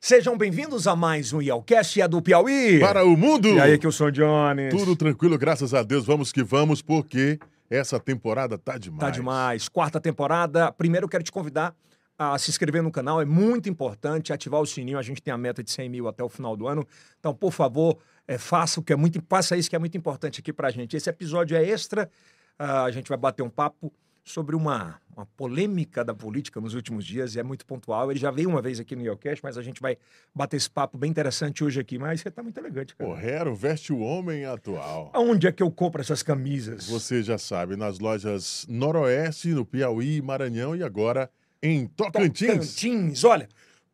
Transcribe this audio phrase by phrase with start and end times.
[0.00, 2.78] Sejam bem-vindos a mais um Yelcast, é do Piauí.
[2.78, 3.48] Para o mundo!
[3.48, 4.72] E aí, que eu sou o Jones.
[4.72, 6.06] Tudo tranquilo, graças a Deus.
[6.06, 7.36] Vamos que vamos, porque
[7.68, 9.00] essa temporada tá demais.
[9.00, 9.68] Tá demais.
[9.68, 10.70] Quarta temporada.
[10.70, 11.74] Primeiro, eu quero te convidar
[12.16, 13.20] a se inscrever no canal.
[13.20, 14.98] É muito importante ativar o sininho.
[14.98, 16.86] A gente tem a meta de 100 mil até o final do ano.
[17.18, 20.38] Então, por favor, é, faça o que é muito, faça isso que é muito importante
[20.40, 20.96] aqui pra gente.
[20.96, 22.08] Esse episódio é extra.
[22.56, 23.92] Ah, a gente vai bater um papo
[24.30, 28.10] sobre uma, uma polêmica da política nos últimos dias e é muito pontual.
[28.10, 29.96] Ele já veio uma vez aqui no Yelcast, mas a gente vai
[30.34, 31.98] bater esse papo bem interessante hoje aqui.
[31.98, 33.10] Mas você tá muito elegante, cara.
[33.10, 35.10] Correro veste o homem atual.
[35.12, 36.88] Aonde é que eu compro essas camisas?
[36.88, 41.30] Você já sabe, nas lojas Noroeste, no Piauí, Maranhão e agora
[41.62, 42.48] em Tocantins.
[42.48, 43.24] Tocantins.
[43.24, 43.48] Olha,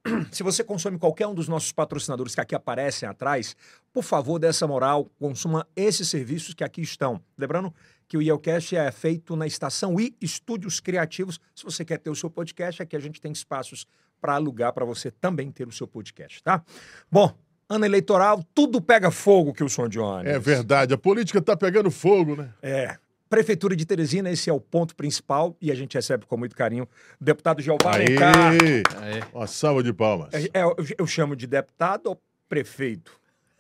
[0.30, 3.56] se você consome qualquer um dos nossos patrocinadores que aqui aparecem atrás,
[3.92, 7.20] por favor, dê essa moral, consuma esses serviços que aqui estão.
[7.38, 7.72] Lembrando
[8.06, 11.40] que o Yelcast é feito na Estação I Estúdios Criativos.
[11.54, 13.86] Se você quer ter o seu podcast, aqui a gente tem espaços
[14.20, 16.62] para alugar para você também ter o seu podcast, tá?
[17.10, 17.34] Bom,
[17.68, 20.32] ano eleitoral, tudo pega fogo, que o som de ônibus.
[20.32, 22.50] É verdade, a política tá pegando fogo, né?
[22.62, 22.96] É.
[23.28, 26.88] Prefeitura de Teresina, esse é o ponto principal e a gente recebe com muito carinho
[27.20, 28.52] o deputado Alencar.
[28.52, 29.22] Aê!
[29.32, 30.32] Uma salva de palmas.
[30.32, 33.18] É, é, eu, eu chamo de deputado ou prefeito?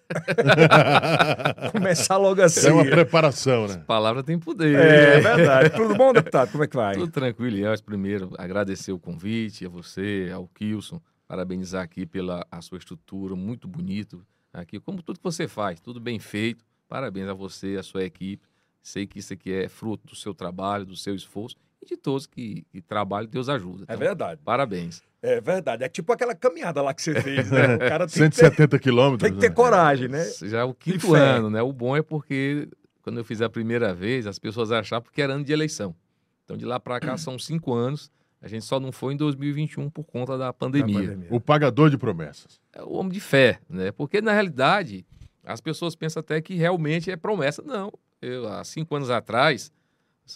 [1.72, 2.68] Começar logo assim.
[2.68, 3.82] É uma preparação, né?
[3.86, 4.74] palavra tem poder.
[4.74, 5.70] É verdade.
[5.70, 6.52] Tudo bom, deputado?
[6.52, 6.94] Como é que vai?
[6.94, 7.56] Tudo tranquilo.
[7.56, 13.34] E primeiro, agradecer o convite a você, ao Kilson, parabenizar aqui pela a sua estrutura,
[13.34, 16.64] muito bonito aqui, como tudo que você faz, tudo bem feito.
[16.88, 18.46] Parabéns a você, a sua equipe.
[18.82, 22.26] Sei que isso aqui é fruto do seu trabalho, do seu esforço e de todos
[22.26, 23.84] que, que trabalham, Deus ajuda.
[23.88, 24.40] É verdade.
[24.44, 25.02] Parabéns.
[25.24, 25.82] É verdade.
[25.82, 27.76] É tipo aquela caminhada lá que você fez, né?
[27.76, 29.22] O cara tem, que ter, 170 quilômetros.
[29.26, 29.54] tem que ter né?
[29.54, 30.22] coragem, né?
[30.42, 31.62] Já é o quinto ano, né?
[31.62, 32.68] O bom é porque
[33.00, 35.96] quando eu fiz a primeira vez, as pessoas achavam porque era ano de eleição.
[36.44, 38.12] Então de lá para cá são cinco anos.
[38.42, 41.00] A gente só não foi em 2021 por conta da pandemia.
[41.00, 41.28] Pandemia.
[41.30, 42.60] O pagador de promessas.
[42.70, 43.90] É o homem de fé, né?
[43.92, 45.06] Porque na realidade
[45.42, 47.62] as pessoas pensam até que realmente é promessa.
[47.62, 47.90] Não.
[48.20, 49.72] Eu, há cinco anos atrás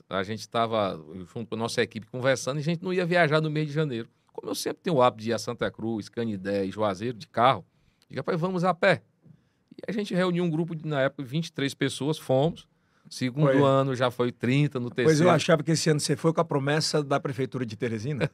[0.08, 0.98] a gente estava
[1.34, 3.74] junto com a nossa equipe conversando e a gente não ia viajar no mês de
[3.74, 4.08] janeiro.
[4.40, 7.26] Como eu sempre tenho o hábito de ir a Santa Cruz, Canidé e Juazeiro de
[7.26, 7.64] carro,
[8.08, 9.02] diga, rapaz, vamos a pé.
[9.76, 12.68] E a gente reuniu um grupo de, na época, 23 pessoas, fomos.
[13.10, 13.60] Segundo Foi.
[13.62, 15.24] ano já foi 30, no Pois terceiro.
[15.24, 18.30] eu achava que esse ano você foi com a promessa da Prefeitura de Teresina.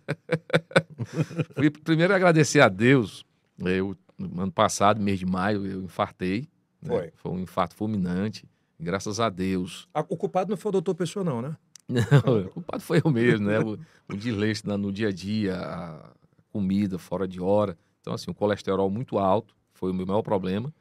[1.55, 3.25] Fui primeiro agradecer a Deus.
[3.59, 6.49] Eu, no ano passado, mês de maio, eu infartei.
[6.83, 7.11] né?
[7.15, 7.33] Foi.
[7.33, 8.45] um infarto fulminante.
[8.79, 9.89] Graças a Deus.
[9.95, 11.57] A- O culpado não foi o doutor Pessoa, não, né?
[11.89, 13.61] Não, o culpado foi eu mesmo, né?
[13.61, 13.79] O,
[14.09, 16.11] o desleixo no dia a dia, a
[16.53, 17.77] comida fora de hora.
[18.01, 20.73] Então, assim, o colesterol muito alto foi o meu maior problema.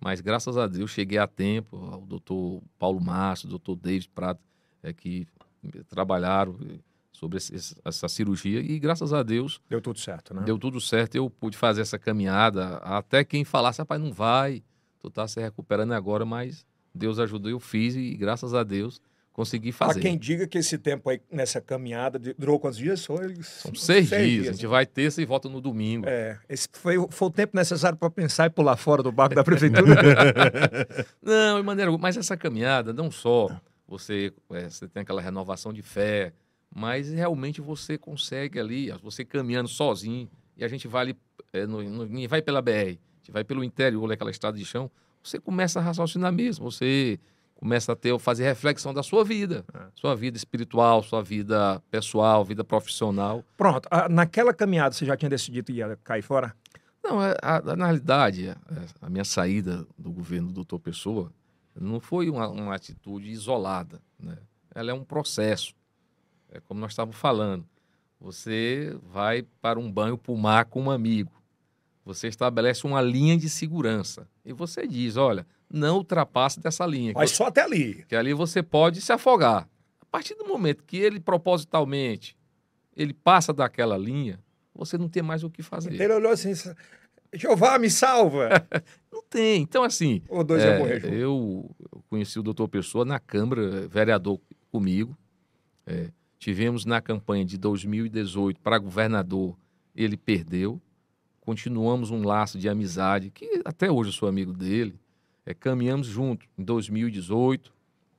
[0.00, 1.76] Mas, graças a Deus, cheguei a tempo.
[1.76, 4.40] O doutor Paulo Márcio, o doutor David Prato,
[4.82, 5.26] é, que
[5.88, 6.56] trabalharam
[7.12, 8.60] sobre esse- esse- essa cirurgia.
[8.60, 10.42] E, graças a Deus, Deu tudo certo, né?
[10.42, 12.78] Deu tudo certo, eu pude fazer essa caminhada.
[12.78, 14.62] Até quem falasse, rapaz, não vai,
[14.98, 19.00] tu tá se recuperando agora, mas Deus ajudou, eu fiz e graças a Deus
[19.32, 20.00] consegui Há fazer.
[20.00, 23.04] quem diga que esse tempo aí, nessa caminhada, de- durou quantos dias?
[23.04, 24.52] Foi São seis, dias, a né?
[24.56, 26.06] gente vai terça e volta no domingo.
[26.08, 29.34] É, esse foi, o- foi o tempo necessário para pensar e pular fora do barco
[29.34, 30.02] da prefeitura.
[31.22, 33.48] Não, de maneira mas essa caminhada, não só
[33.86, 36.32] você, é, você tem aquela renovação de fé,
[36.74, 41.16] mas realmente você consegue ali, você caminhando sozinho, e a gente vai ali,
[41.52, 44.90] é, no, no- vai pela BR, a gente vai pelo interior, aquela estrada de chão,
[45.22, 47.18] você começa a raciocinar mesmo, você
[47.62, 49.64] começa a ter, fazer reflexão da sua vida,
[49.94, 53.44] sua vida espiritual, sua vida pessoal, vida profissional.
[53.56, 56.56] Pronto, a- naquela caminhada você já tinha decidido que ia cair fora?
[57.04, 58.56] Não, é- a- a- na realidade, a,
[59.06, 61.32] a minha saída do governo do doutor Pessoa
[61.80, 64.00] não foi uma, uma atitude isolada.
[64.18, 64.36] Né?
[64.74, 65.72] Ela é um processo.
[66.50, 67.64] É como nós estávamos falando.
[68.20, 71.30] Você vai para um banho por mar com um amigo.
[72.04, 74.28] Você estabelece uma linha de segurança.
[74.44, 77.12] E você diz, olha, não ultrapasse dessa linha.
[77.14, 78.04] Mas você- só até ali.
[78.08, 79.68] que ali você pode se afogar.
[80.00, 82.36] A partir do momento que ele propositalmente
[82.94, 84.38] ele passa daquela linha,
[84.74, 85.92] você não tem mais o que fazer.
[85.98, 86.52] Ele olhou assim,
[87.32, 88.48] Jeová, me salva!
[89.10, 89.62] Não tem.
[89.62, 94.38] Então, assim, Ou dois é, morrer eu, eu conheci o doutor Pessoa na Câmara, vereador
[94.70, 95.16] comigo.
[95.86, 99.56] É, tivemos na campanha de 2018 para governador,
[99.94, 100.80] ele perdeu.
[101.44, 104.94] Continuamos um laço de amizade, que até hoje eu sou amigo dele.
[105.44, 107.72] É, caminhamos junto em 2018,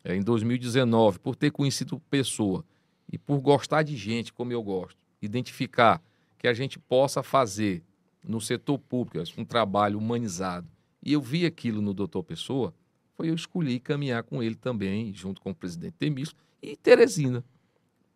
[0.04, 2.66] é, em 2019, por ter conhecido pessoa
[3.10, 6.04] e por gostar de gente como eu gosto, identificar
[6.38, 7.81] que a gente possa fazer
[8.28, 10.68] no setor público um trabalho humanizado.
[11.02, 12.74] E eu vi aquilo no doutor Pessoa,
[13.16, 17.42] foi eu escolhi caminhar com ele também, junto com o presidente Temício e Teresina,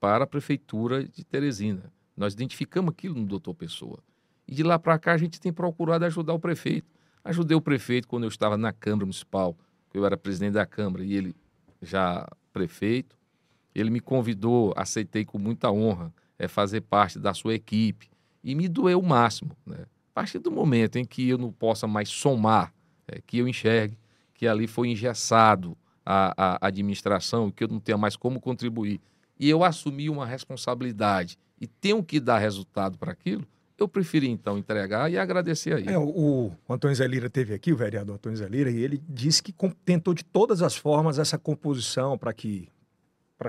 [0.02, 1.94] para a prefeitura de Teresina.
[2.16, 4.00] Nós identificamos aquilo no doutor Pessoa.
[4.48, 6.88] E de lá para cá a gente tem procurado ajudar o prefeito.
[7.24, 9.58] Ajudei o prefeito quando eu estava na Câmara Municipal,
[9.94, 11.36] eu era presidente da Câmara e ele
[11.82, 13.18] já prefeito.
[13.76, 18.10] Ele me convidou, aceitei com muita honra é, fazer parte da sua equipe
[18.44, 19.56] e me doeu o máximo.
[19.66, 19.82] Né?
[19.82, 22.74] A partir do momento em que eu não possa mais somar,
[23.08, 23.98] é, que eu enxergue
[24.34, 29.02] que ali foi engessado a, a administração, que eu não tenha mais como contribuir,
[29.40, 33.46] e eu assumi uma responsabilidade e tenho que dar resultado para aquilo,
[33.78, 35.92] eu preferi então entregar e agradecer a ele.
[35.92, 39.02] É, o, o Antônio Zé Lira teve aqui, o vereador Antônio Zé Lira, e ele
[39.08, 39.54] disse que
[39.86, 42.70] tentou de todas as formas essa composição para que,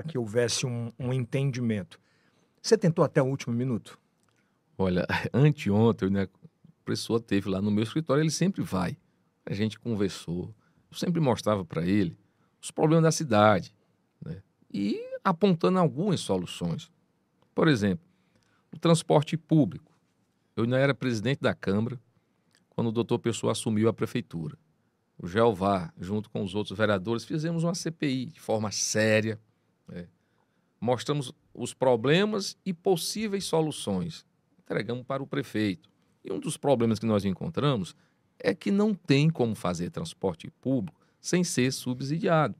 [0.07, 1.99] que houvesse um, um entendimento.
[2.61, 3.99] Você tentou até o último minuto?
[4.77, 8.97] Olha, anteontem, né, a pessoa teve lá no meu escritório, ele sempre vai.
[9.45, 10.53] A gente conversou,
[10.91, 12.17] eu sempre mostrava para ele
[12.61, 13.73] os problemas da cidade
[14.23, 16.91] né, e apontando algumas soluções.
[17.55, 18.05] Por exemplo,
[18.71, 19.88] o transporte público.
[20.59, 21.97] Eu ainda era presidente da Câmara
[22.69, 24.57] quando o doutor Pessoa assumiu a prefeitura.
[25.17, 29.39] O Jeová, junto com os outros vereadores, fizemos uma CPI de forma séria.
[29.87, 30.07] Né?
[30.79, 34.25] Mostramos os problemas e possíveis soluções.
[34.59, 35.89] Entregamos para o prefeito.
[36.25, 37.95] E um dos problemas que nós encontramos
[38.37, 42.55] é que não tem como fazer transporte público sem ser subsidiado.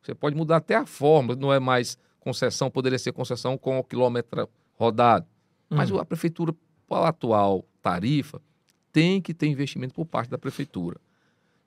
[0.00, 3.84] Você pode mudar até a forma, não é mais concessão, poderia ser concessão com o
[3.84, 5.26] quilômetro rodado.
[5.68, 5.98] Mas uhum.
[5.98, 6.54] a prefeitura,
[6.94, 8.40] a atual tarifa,
[8.92, 11.00] tem que ter investimento por parte da prefeitura.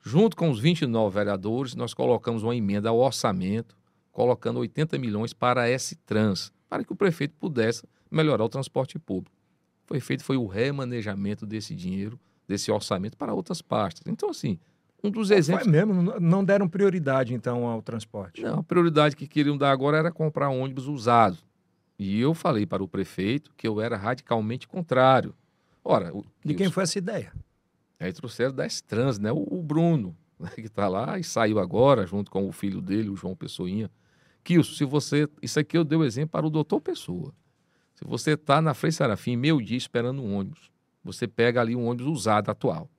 [0.02, 3.76] Junto com os 29 vereadores, nós colocamos uma emenda ao orçamento,
[4.12, 9.36] colocando 80 milhões para a S-Trans, para que o prefeito pudesse melhorar o transporte público.
[9.84, 14.02] Foi feito foi o remanejamento desse dinheiro, desse orçamento para outras partes.
[14.06, 14.58] Então, assim,
[15.02, 15.64] um dos exemplos.
[15.64, 18.42] Foi mesmo, não deram prioridade então ao transporte.
[18.42, 21.44] Não, a prioridade que queriam dar agora era comprar ônibus usados.
[21.98, 25.34] E eu falei para o prefeito que eu era radicalmente contrário.
[25.82, 27.32] Ora, o, de quem foi essa ideia?
[27.98, 29.32] Aí trouxeram da Trans, né?
[29.32, 30.50] O, o Bruno, né?
[30.54, 33.90] que está lá e saiu agora, junto com o filho dele, o João Pessoinha.
[34.44, 35.28] Kilson, se você.
[35.42, 37.32] Isso aqui eu dei o um exemplo para o doutor Pessoa.
[37.94, 40.70] Se você está na Frei Serafim, meio dia esperando um ônibus,
[41.02, 42.90] você pega ali um ônibus usado atual.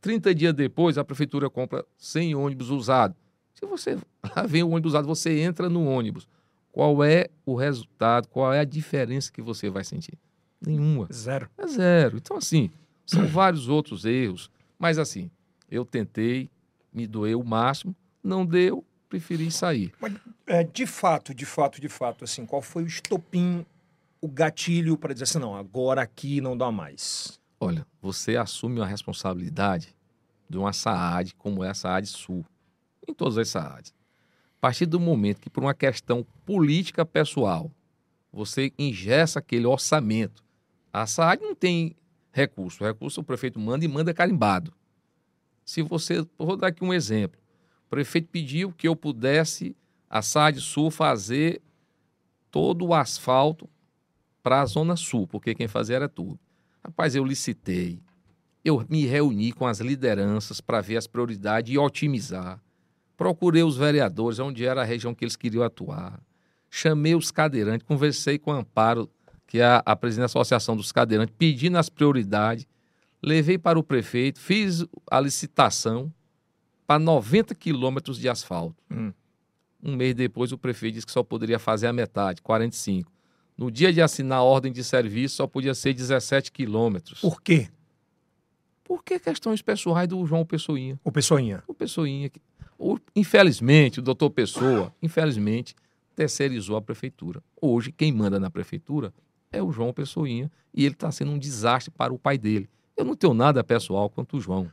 [0.00, 3.16] 30 dias depois, a prefeitura compra 100 ônibus usados.
[3.54, 3.96] Se você
[4.36, 6.28] lá vem o ônibus usado, você entra no ônibus.
[6.74, 8.26] Qual é o resultado?
[8.26, 10.18] Qual é a diferença que você vai sentir?
[10.60, 11.06] Nenhuma.
[11.12, 11.48] Zero.
[11.56, 12.16] É zero.
[12.16, 12.68] Então, assim,
[13.06, 14.50] são vários outros erros.
[14.76, 15.30] Mas, assim,
[15.70, 16.50] eu tentei,
[16.92, 19.92] me doeu o máximo, não deu, preferi sair.
[20.00, 20.14] Mas,
[20.48, 23.64] é, de fato, de fato, de fato, assim, qual foi o estopim,
[24.20, 27.38] o gatilho para dizer assim, não, agora aqui não dá mais?
[27.60, 29.94] Olha, você assume uma responsabilidade
[30.50, 32.44] de uma SAAD como é a SAAD Sul,
[33.06, 33.94] em todas as SAADs.
[34.64, 37.70] Partir do momento que, por uma questão política pessoal,
[38.32, 40.42] você ingessa aquele orçamento,
[40.90, 41.94] a SAAD não tem
[42.32, 42.82] recurso.
[42.82, 44.72] O recurso o prefeito manda e manda carimbado.
[45.66, 47.38] Se você, vou dar aqui um exemplo.
[47.84, 49.76] O prefeito pediu que eu pudesse,
[50.08, 51.60] a SAAD Sul, fazer
[52.50, 53.68] todo o asfalto
[54.42, 56.40] para a Zona Sul, porque quem fazia era tudo.
[56.82, 58.00] Rapaz, eu licitei,
[58.64, 62.63] eu me reuni com as lideranças para ver as prioridades e otimizar.
[63.16, 66.20] Procurei os vereadores, onde era a região que eles queriam atuar.
[66.68, 69.08] Chamei os cadeirantes, conversei com o Amparo,
[69.46, 72.66] que é a, a presidente da Associação dos Cadeirantes, pedindo as prioridades.
[73.22, 76.12] Levei para o prefeito, fiz a licitação
[76.86, 78.76] para 90 quilômetros de asfalto.
[78.90, 79.12] Hum.
[79.82, 83.12] Um mês depois, o prefeito disse que só poderia fazer a metade, 45.
[83.56, 87.20] No dia de assinar a ordem de serviço, só podia ser 17 quilômetros.
[87.20, 87.68] Por quê?
[88.82, 90.98] Porque questões pessoais do João Pessoinha.
[91.04, 91.62] O Pessoinha.
[91.66, 92.30] O Pessoinha.
[92.78, 95.74] O, infelizmente, o doutor Pessoa, infelizmente,
[96.14, 97.42] terceirizou a prefeitura.
[97.60, 99.12] Hoje, quem manda na prefeitura
[99.52, 102.68] é o João Pessoinha e ele está sendo um desastre para o pai dele.
[102.96, 104.70] Eu não tenho nada pessoal quanto o João.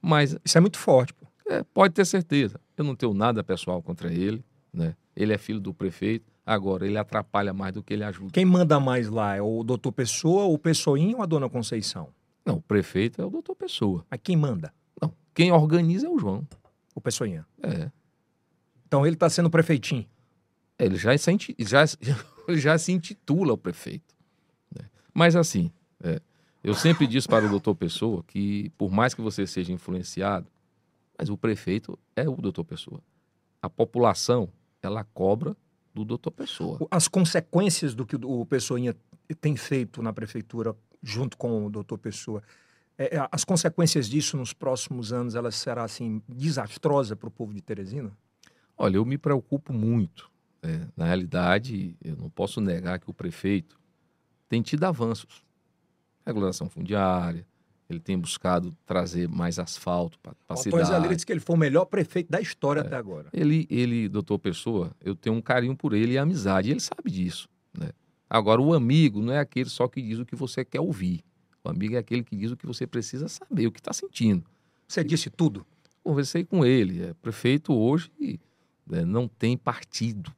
[0.00, 0.36] Mas.
[0.44, 1.26] Isso é muito forte, pô.
[1.46, 2.60] É, pode ter certeza.
[2.76, 4.44] Eu não tenho nada pessoal contra ele.
[4.72, 4.94] Né?
[5.14, 6.30] Ele é filho do prefeito.
[6.44, 8.32] Agora, ele atrapalha mais do que ele ajuda.
[8.32, 12.08] Quem manda mais lá é o doutor Pessoa, o Pessoinho ou a dona Conceição?
[12.44, 14.04] Não, o prefeito é o doutor Pessoa.
[14.10, 14.72] Mas quem manda?
[15.00, 16.46] Não, quem organiza é o João.
[16.94, 17.46] O Pessoinha.
[17.62, 17.90] É.
[18.86, 20.06] Então ele está sendo prefeitinho.
[20.78, 21.84] Ele já se, já,
[22.50, 24.14] já se intitula o prefeito.
[24.74, 24.88] Né?
[25.14, 25.70] Mas assim,
[26.02, 26.20] é,
[26.62, 30.46] eu sempre disse para o doutor Pessoa que, por mais que você seja influenciado,
[31.18, 33.00] mas o prefeito é o doutor Pessoa.
[33.60, 34.48] A população,
[34.82, 35.56] ela cobra
[35.94, 36.78] do doutor Pessoa.
[36.90, 38.94] As consequências do que o Pessoinha
[39.40, 42.42] tem feito na prefeitura junto com o doutor Pessoa,
[42.98, 47.54] é, é, as consequências disso nos próximos anos, elas será assim desastrosa para o povo
[47.54, 48.12] de Teresina?
[48.76, 50.30] Olha, eu me preocupo muito.
[50.62, 53.78] É, na realidade, eu não posso negar que o prefeito
[54.48, 55.42] tem tido avanços.
[56.24, 57.44] Regulação fundiária,
[57.88, 61.14] ele tem buscado trazer mais asfalto para a Antônio Zé Lira cidade.
[61.14, 63.28] disse que ele foi o melhor prefeito da história até agora.
[63.32, 67.48] Ele, ele, doutor Pessoa, eu tenho um carinho por ele e amizade, ele sabe disso.
[67.76, 67.90] Né?
[68.30, 71.22] Agora, o amigo não é aquele só que diz o que você quer ouvir.
[71.64, 74.44] O amigo é aquele que diz o que você precisa saber, o que está sentindo.
[74.88, 75.64] Você disse tudo.
[76.02, 78.10] Conversei com ele, é prefeito hoje
[78.86, 80.32] né, não tem partido.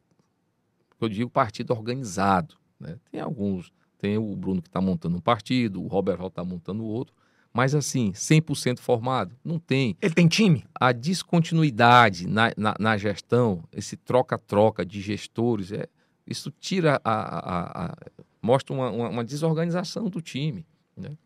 [1.00, 2.54] Eu digo partido organizado.
[2.78, 2.96] né?
[3.10, 7.14] Tem alguns, tem o Bruno que está montando um partido, o Robert está montando outro,
[7.52, 9.96] mas assim, 100% formado, não tem.
[10.02, 10.64] Ele tem time?
[10.74, 15.86] A descontinuidade na, na, na gestão, esse troca-troca de gestores, é,
[16.26, 17.96] isso tira a, a- a-
[18.42, 20.66] mostra uma, uma- uma desorganização do time.
[20.96, 21.16] Né?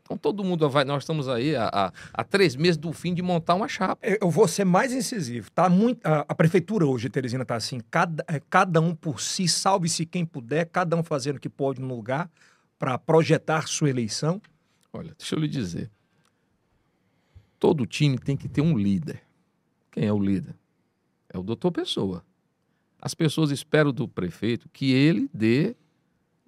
[0.00, 3.54] Então todo mundo vai, nós estamos aí há, há- três meses do fim de montar
[3.56, 3.98] uma chapa.
[4.20, 5.50] Eu vou ser mais incisivo.
[5.50, 9.48] Tá muito, a, a prefeitura hoje, Teresina, tá assim, cada, é, cada um por si,
[9.48, 12.30] salve-se quem puder, cada um fazendo o que pode no lugar
[12.78, 14.40] para projetar sua eleição.
[14.92, 15.90] Olha, deixa eu lhe dizer.
[17.58, 19.22] Todo time tem que ter um líder.
[19.90, 20.54] Quem é o líder?
[21.28, 22.24] É o doutor Pessoa.
[23.00, 25.74] As pessoas esperam do prefeito que ele dê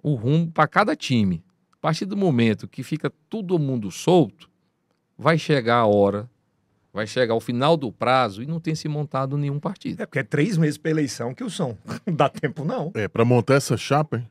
[0.01, 1.43] o rumo para cada time.
[1.81, 4.47] A partir do momento que fica todo mundo solto,
[5.17, 6.29] vai chegar a hora,
[6.93, 9.99] vai chegar o final do prazo e não tem se montado nenhum partido.
[9.99, 11.75] É porque é três meses para eleição que o são.
[12.05, 12.91] Não dá tempo, não.
[12.93, 14.29] É, para montar essa chapa, hein?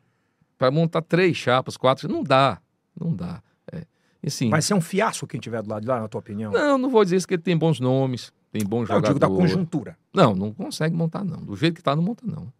[0.56, 2.60] Para montar três chapas, quatro, não dá.
[2.98, 3.42] Não dá.
[3.72, 3.78] É.
[4.22, 6.52] E, assim, Vai ser um fiasco quem tiver do lado de lá, na tua opinião.
[6.52, 9.18] Não, não vou dizer isso que ele tem bons nomes, tem bons Eu digo jogadores.
[9.20, 9.98] da conjuntura.
[10.14, 11.42] Não, não consegue montar, não.
[11.42, 12.52] Do jeito que tá, não monta, não.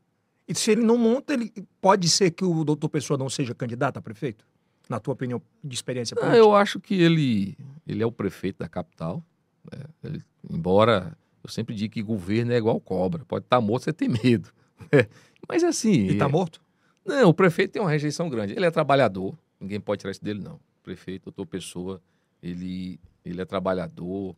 [0.49, 3.99] E se ele não monta, ele pode ser que o doutor Pessoa não seja candidato
[3.99, 4.45] a prefeito?
[4.91, 6.37] Na tua opinião de experiência política?
[6.37, 7.57] eu acho que ele,
[7.87, 9.25] ele é o prefeito da capital.
[9.73, 9.85] né?
[10.03, 13.25] Ele- embora eu sempre digo que governo é igual cobra.
[13.25, 14.53] Pode estar morto, você tem medo.
[14.93, 15.07] né?
[15.49, 16.09] Mas assim.
[16.09, 16.61] Ele tá morto?
[17.05, 18.53] Não, o prefeito tem uma rejeição grande.
[18.53, 20.57] Ele é trabalhador, ninguém pode tirar isso dele, não.
[20.57, 22.03] O prefeito, doutor Pessoa,
[22.43, 24.37] ele, ele é trabalhador,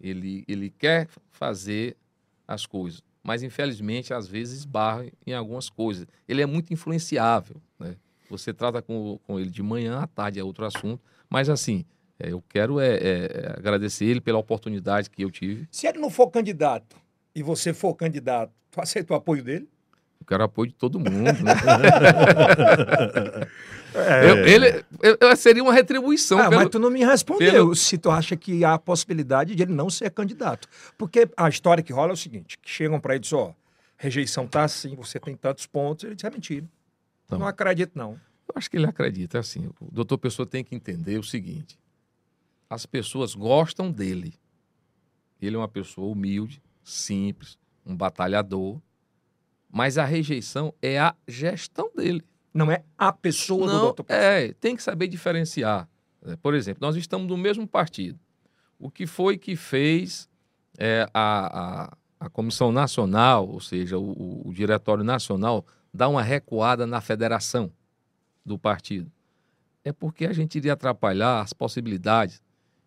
[0.00, 1.96] ele, ele quer fazer
[2.46, 6.06] as coisas, mas infelizmente às vezes esbarra em algumas coisas.
[6.28, 7.96] Ele é muito influenciável, né?
[8.38, 11.84] Você trata com, com ele de manhã, à tarde é outro assunto, mas assim,
[12.18, 15.66] é, eu quero é, é, agradecer ele pela oportunidade que eu tive.
[15.70, 16.96] Se ele não for candidato
[17.34, 19.68] e você for candidato, tu aceita o apoio dele?
[20.20, 21.52] Eu quero apoio de todo mundo, né?
[23.96, 24.28] É.
[24.30, 27.76] Eu- ele, eu- eu- seria uma retribuição Ah, pelo- mas tu não me respondeu pelo-
[27.76, 30.66] se tu acha que há a possibilidade de ele não ser candidato.
[30.98, 33.52] Porque a história que rola é o seguinte, que chegam para ele e dizem, ó,
[33.96, 36.66] rejeição tá assim, você tem tantos pontos, ele diz, é mentira.
[37.34, 37.40] Então.
[37.40, 38.12] Não acredito, não.
[38.12, 39.38] Eu acho que ele acredita.
[39.38, 41.78] É assim, o doutor Pessoa tem que entender o seguinte:
[42.68, 44.34] as pessoas gostam dele.
[45.40, 48.80] Ele é uma pessoa humilde, simples, um batalhador,
[49.70, 52.22] mas a rejeição é a gestão dele.
[52.52, 54.24] Não é a pessoa do Não, doutor Pessoa.
[54.24, 55.88] é, tem que saber diferenciar.
[56.24, 58.18] É, Por exemplo, nós estamos no mesmo partido.
[58.78, 60.28] O que foi que fez
[60.78, 66.86] é, a, a, a Comissão Nacional, ou seja, o- o Diretório Nacional, dar uma recuada
[66.86, 67.70] na federação
[68.44, 69.10] do partido?
[69.84, 72.42] É porque a gente iria atrapalhar as possibilidades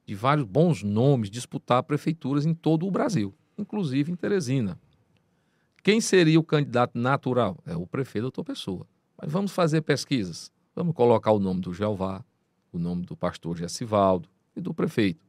[0.05, 4.77] de vários bons nomes disputar prefeituras em todo o Brasil, inclusive em Teresina.
[5.83, 7.57] Quem seria o candidato natural?
[7.65, 8.85] É o prefeito doutor Pessoa.
[9.17, 10.51] Mas vamos fazer pesquisas.
[10.75, 12.23] Vamos colocar o nome do Jeová,
[12.71, 15.25] o nome do pastor Gessivaldo e do prefeito.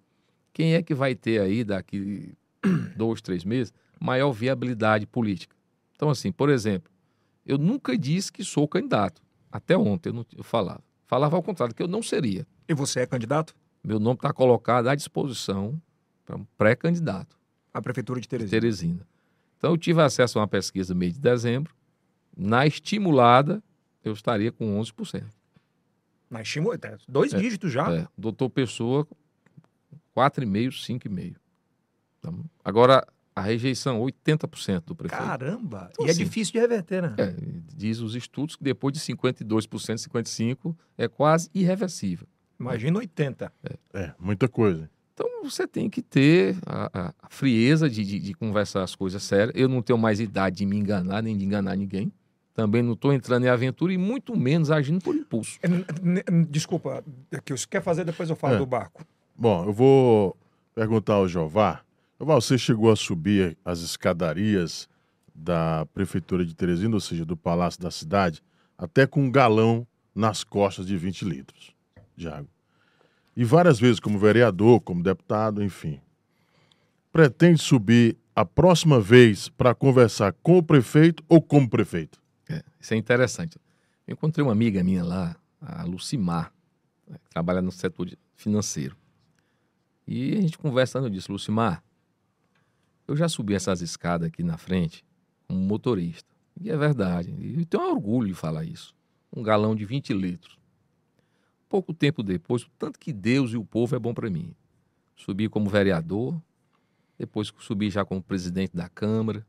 [0.52, 2.34] Quem é que vai ter aí, daqui
[2.96, 5.56] dois, três meses, maior viabilidade política?
[5.94, 6.90] Então, assim, por exemplo,
[7.48, 9.20] eu nunca disse que sou candidato.
[9.50, 10.82] Até ontem eu, não, eu falava.
[11.06, 12.46] Falava ao contrário, que eu não seria.
[12.68, 15.80] E você é candidato Meu nome está colocado à disposição
[16.26, 17.36] para um pré-candidato.
[17.72, 18.50] à prefeitura de de Teresina?
[18.60, 19.08] Teresina.
[19.56, 21.74] Então, eu tive acesso a uma pesquisa no mês de dezembro.
[22.36, 23.62] Na estimulada,
[24.04, 25.24] eu estaria com 11%.
[26.30, 27.90] Na estímulo, é, dois É, dígitos já.
[27.92, 29.08] É, doutor Pessoa,
[30.14, 31.36] 4,5%, 5,5%.
[32.18, 33.06] Então, agora,
[33.38, 35.22] a rejeição, 80% do prefeito.
[35.22, 35.88] Caramba!
[35.92, 37.14] Então, e é assim, difícil de reverter, né?
[37.18, 37.34] É,
[37.76, 39.66] diz os estudos que depois de 52%,
[40.08, 42.26] 55% é quase irreversível.
[42.58, 43.52] Imagina 80.
[43.94, 44.90] É, muita coisa.
[45.14, 49.52] Então você tem que ter a, a- frieza de, de- de conversar as coisas sérias.
[49.54, 52.12] Eu não tenho mais idade de me enganar, nem de enganar ninguém.
[52.54, 55.58] Também não estou entrando em aventura e muito menos agindo por impulso.
[55.62, 55.68] É,
[56.48, 58.58] Desculpa, é que você quer fazer, depois eu falo É.
[58.58, 59.04] do barco.
[59.36, 60.36] Bom, eu vou
[60.74, 61.80] perguntar ao Jová.
[62.18, 64.88] Você chegou a subir as escadarias
[65.32, 68.42] da Prefeitura de Teresina, ou seja, do Palácio da Cidade,
[68.76, 71.72] até com um galão nas costas de 20 litros
[72.16, 72.48] de água.
[73.36, 76.00] E várias vezes como vereador, como deputado, enfim.
[77.12, 82.20] Pretende subir a próxima vez para conversar com o prefeito ou como prefeito?
[82.48, 83.58] É, isso é interessante.
[84.06, 86.52] Eu encontrei uma amiga minha lá, a Lucimar.
[87.06, 88.96] né, trabalha no setor financeiro.
[90.06, 91.82] E a gente conversando, eu disse, Lucimar,
[93.08, 95.02] eu já subi essas escadas aqui na frente
[95.48, 96.28] como motorista.
[96.60, 97.30] E é verdade.
[97.30, 98.94] E tenho orgulho de falar isso.
[99.34, 100.58] Um galão de 20 litros.
[101.68, 104.54] Pouco tempo depois, o tanto que Deus e o povo é bom para mim.
[105.16, 106.40] Subi como vereador,
[107.18, 109.44] depois subi já como presidente da Câmara,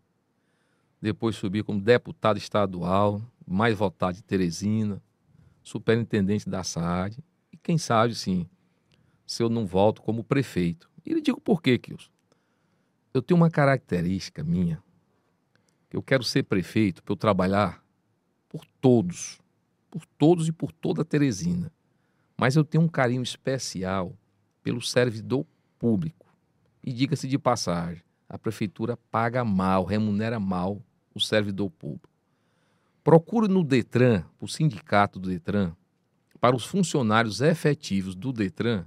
[1.02, 5.02] depois subi como deputado estadual, mais votado de Teresina,
[5.62, 7.24] superintendente da SAAD,
[7.54, 8.50] e quem sabe, sim,
[9.26, 10.90] se eu não volto como prefeito.
[11.06, 12.10] E lhe digo por quê, Kilson.
[13.20, 14.82] Eu tenho uma característica minha,
[15.92, 17.84] eu quero ser prefeito para eu trabalhar
[18.48, 19.42] por todos,
[19.92, 21.70] por todos e por toda a Teresina.
[22.38, 24.18] Mas eu tenho um carinho especial
[24.64, 25.46] pelo servidor
[25.78, 26.34] público.
[26.82, 30.82] E diga-se de passagem, a prefeitura paga mal, remunera mal
[31.14, 32.08] o servidor público.
[33.04, 35.74] Procure no Detran, o sindicato do Detran,
[36.40, 38.86] para os funcionários efetivos do Detran,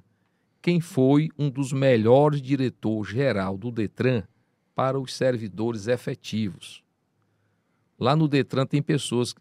[0.62, 4.23] quem foi um dos melhores diretor-geral do Detran
[4.75, 6.83] para os servidores efetivos.
[7.99, 9.35] Lá no Detran tem pessoas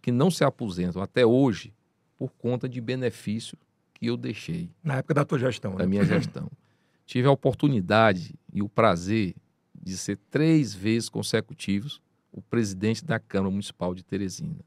[0.00, 1.74] que não se aposentam até hoje
[2.16, 3.58] por conta de benefício
[3.92, 4.70] que eu deixei.
[4.82, 5.86] Na época da tua gestão, Da né?
[5.86, 6.48] minha gestão.
[7.04, 9.34] Tive a oportunidade e o prazer
[9.74, 12.00] de ser três vezes consecutivos
[12.30, 14.64] o presidente da Câmara Municipal de Teresina.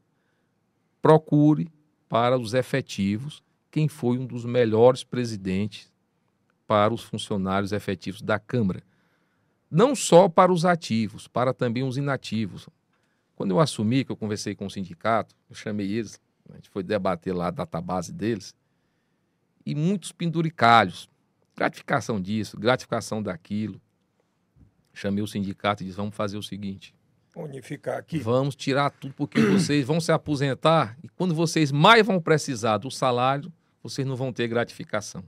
[1.02, 1.68] Procure
[2.08, 3.42] para os efetivos
[3.76, 5.92] quem foi um dos melhores presidentes
[6.66, 8.82] para os funcionários efetivos da Câmara.
[9.70, 12.70] Não só para os ativos, para também os inativos.
[13.34, 16.18] Quando eu assumi, que eu conversei com o sindicato, eu chamei eles,
[16.48, 18.54] a gente foi debater lá a database deles,
[19.66, 21.06] e muitos penduricalhos,
[21.54, 23.78] gratificação disso, gratificação daquilo.
[24.94, 26.94] Chamei o sindicato e disse: vamos fazer o seguinte:
[27.34, 28.20] unificar aqui.
[28.20, 32.90] Vamos tirar tudo, porque vocês vão se aposentar e quando vocês mais vão precisar do
[32.90, 33.52] salário,
[33.88, 35.24] vocês não vão ter gratificação.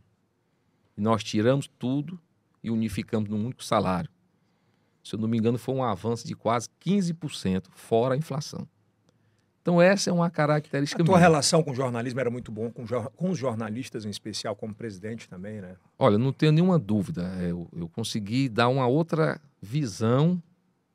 [0.97, 2.21] E nós tiramos tudo
[2.63, 4.11] e unificamos num único salário.
[5.03, 8.67] Se eu não me engano, foi um avanço de quase 15%, fora a inflação.
[9.69, 11.03] Então, essa é uma característica.
[11.03, 11.29] A tua minha.
[11.29, 15.29] relação com o jornalismo era muito bom, com, com, os jornalistas em especial, como presidente
[15.29, 15.77] também, né?
[15.99, 17.31] Olha, não tenho nenhuma dúvida.
[17.43, 20.43] Eu, eu consegui dar uma outra visão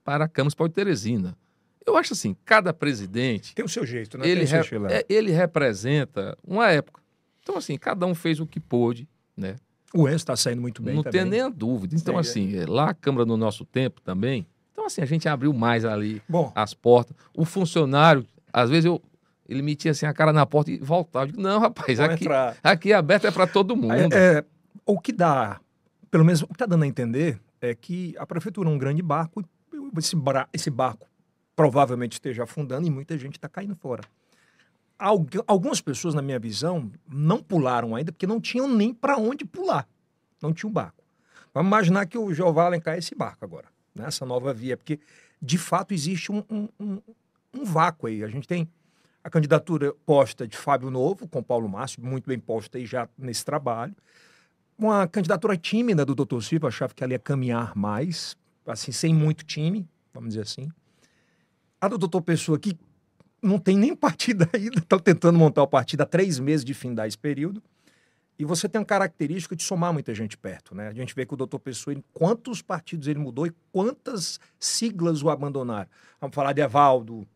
[0.04, 1.38] para a Câmara Municipal de Teresina.
[1.86, 3.54] Eu acho assim, cada presidente...
[3.54, 4.28] Tem o seu jeito, né?
[4.28, 7.03] Ele, rep é, ele representa uma época.
[7.44, 9.58] Então, assim, cada um fez o que pôde, né?
[9.94, 11.22] O Enzo está saindo muito bem Não também.
[11.22, 11.96] tem nem a dúvida.
[11.96, 12.66] Então, Sim, assim, é.
[12.66, 14.48] lá a Câmara no nosso tempo também...
[14.72, 17.16] Então, assim, a gente abriu mais ali Bom, as portas.
[17.38, 19.00] O funcionário, às vezes eu,
[19.48, 21.26] ele metia assim a cara na porta e voltava.
[21.26, 22.26] Eu digo, não, rapaz, aqui,
[22.64, 23.94] aqui aberto é para todo mundo.
[23.94, 24.46] É, é,
[24.84, 25.62] o que dá,
[26.10, 29.04] pelo menos o que está dando a entender, é que a prefeitura é um grande
[29.04, 29.46] barco
[29.98, 30.16] esse,
[30.52, 31.08] esse barco
[31.56, 34.04] provavelmente esteja afundando e muita gente está caindo fora.
[35.46, 39.86] Algumas pessoas, na minha visão, não pularam ainda porque não tinham nem para onde pular.
[40.42, 41.04] Não tinha um barco.
[41.54, 45.00] Vamos imaginar que o Jeová Alencar é esse barco agora, nessa nova via, porque
[45.42, 47.02] de fato existe um, um, um,
[47.54, 48.24] um vácuo aí.
[48.24, 48.68] A gente tem
[49.22, 53.44] a candidatura posta de Fábio Novo, com Paulo Márcio, muito bem posta aí já nesse
[53.44, 53.94] trabalho.
[54.78, 56.42] Uma candidatura tímida do Dr.
[56.42, 60.72] Silva, achava que ela ia caminhar mais, assim, sem muito time, vamos dizer assim.
[61.80, 62.78] A do doutor Pessoa, que
[63.44, 67.08] não tem nem partido ainda, está tentando montar o partido há três meses de findar
[67.08, 67.62] esse período.
[68.40, 70.88] E você tem uma característica de somar muita gente perto, né?
[70.88, 75.30] A gente vê que o doutor Pessoa, quantos partidos ele mudou e quantas siglas o
[75.30, 75.88] abandonaram.
[76.20, 77.28] Vamos falar de Evaldo,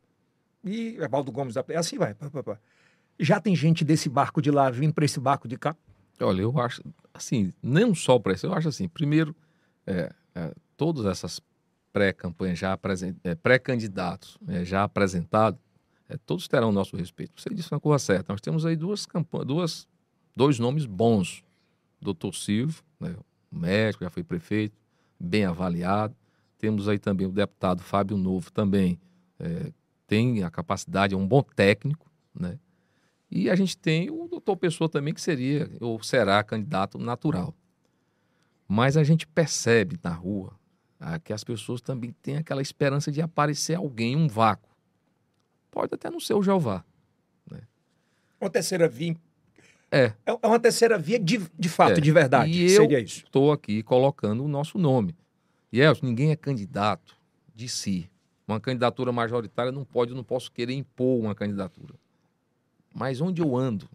[0.63, 1.63] e Evaldo Gomes, da...
[1.75, 2.15] assim vai.
[3.19, 5.75] Já tem gente desse barco de lá vindo para esse barco de cá?
[6.19, 6.81] Olha, eu acho,
[7.13, 9.35] assim, não só para isso, eu acho assim, primeiro,
[9.85, 11.39] é, é, todas essas
[11.93, 12.77] pré-campanhas já
[13.23, 15.59] é, pré-candidatos é, já apresentados,
[16.09, 17.39] é, todos terão nosso respeito.
[17.39, 18.33] Você disse uma coisa certa.
[18.33, 19.87] Nós temos aí duas campanhas, duas,
[20.35, 21.43] dois nomes bons.
[21.99, 23.15] Doutor Silvio, né,
[23.51, 24.77] médico, já foi prefeito,
[25.19, 26.15] bem avaliado.
[26.57, 28.99] Temos aí também o deputado Fábio Novo, também
[29.39, 29.71] é,
[30.07, 32.57] tem a capacidade, é um bom técnico, né?
[33.29, 37.53] E a gente tem o doutor Pessoa também, que seria ou será candidato natural.
[38.67, 40.53] Mas a gente percebe na rua
[40.99, 44.76] ah, que as pessoas também têm aquela esperança de aparecer alguém, um vácuo.
[45.71, 46.83] Pode até não ser o Jeová.
[47.49, 47.61] Né?
[48.39, 49.15] Uma terceira via.
[49.91, 50.13] É.
[50.25, 52.01] É, é uma terceira via de, de fato, é.
[52.01, 52.51] de verdade.
[52.51, 53.23] E seria isso.
[53.25, 55.15] Estou aqui colocando o nosso nome.
[55.71, 57.15] E Elcio, ninguém é candidato
[57.53, 58.09] de si.
[58.47, 61.95] Uma candidatura majoritária não pode, não posso querer impor uma candidatura.
[62.93, 63.89] Mas onde eu ando,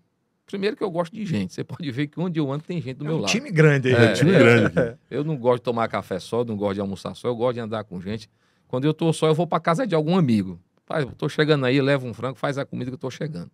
[0.53, 1.55] Primeiro que eu gosto de gente.
[1.55, 3.31] Você pode ver que onde eu ando tem gente do é meu um lado.
[3.31, 3.95] time grande aí.
[3.95, 4.99] É, é time grande.
[5.11, 7.61] Eu não gosto de tomar café só, não gosto de almoçar só, eu gosto de
[7.61, 8.29] andar com gente.
[8.69, 10.61] Quando eu tô só, eu vou para casa de algum amigo.
[10.87, 13.51] Pai, tô chegando aí, leva um frango, faz a comida que eu tô chegando.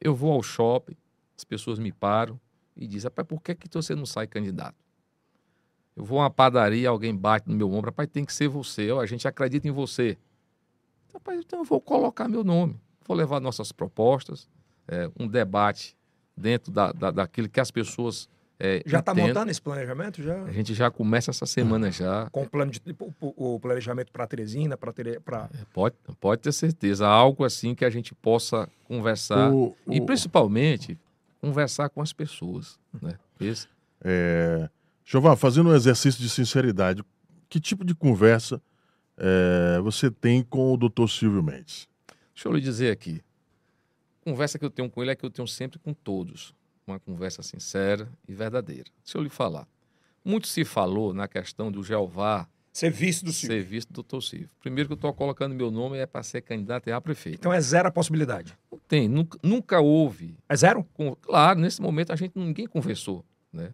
[0.00, 0.96] Eu vou ao shopping,
[1.36, 2.40] as pessoas me param
[2.76, 4.76] e dizem, rapaz, por que, que você não sai candidato?
[5.94, 8.90] Eu vou a uma padaria, alguém bate no meu ombro, rapaz, tem que ser você,
[8.90, 10.16] a gente acredita em você.
[11.12, 14.48] Rapaz, então eu vou colocar meu nome, vou levar nossas propostas,
[14.88, 15.96] é, um debate
[16.36, 18.28] dentro da, da, daquilo que as pessoas
[18.64, 20.22] é, Já está montando esse planejamento?
[20.22, 20.42] Já?
[20.44, 22.28] A gente já começa essa semana já.
[22.30, 22.80] Com o plano de
[23.20, 24.92] o, o planejamento para Teresina, para
[25.24, 27.06] para É, Pode, pode ter certeza.
[27.06, 29.52] Algo assim que a gente possa conversar.
[29.52, 30.98] O- E o- principalmente
[31.40, 32.78] conversar com as pessoas.
[33.00, 33.18] Né?
[33.40, 33.66] Esse,
[34.04, 34.68] É...
[35.36, 37.02] Fazendo um exercício de sinceridade,
[37.48, 38.62] que tipo de conversa
[39.18, 41.86] é, você tem com o doutor Silvio Mendes?
[42.34, 43.20] Deixa eu lhe dizer aqui.
[44.24, 46.54] Conversa que eu tenho com ele é que eu tenho sempre com todos.
[46.86, 48.90] Uma conversa sincera e verdadeira.
[49.04, 49.66] Deixa eu lhe falar.
[50.24, 53.56] Muito se falou na questão do Jeová ser vice do Silvio.
[53.58, 54.48] ser visto do doutor Silvio.
[54.60, 57.38] Primeiro que eu estou colocando meu nome é para ser candidato a prefeito.
[57.38, 58.56] Então é zero a possibilidade.
[58.70, 60.36] Não tem, nunca, nunca houve.
[60.48, 60.84] É zero?
[60.94, 63.24] com- claro, nesse momento a gente ninguém conversou.
[63.52, 63.72] Né?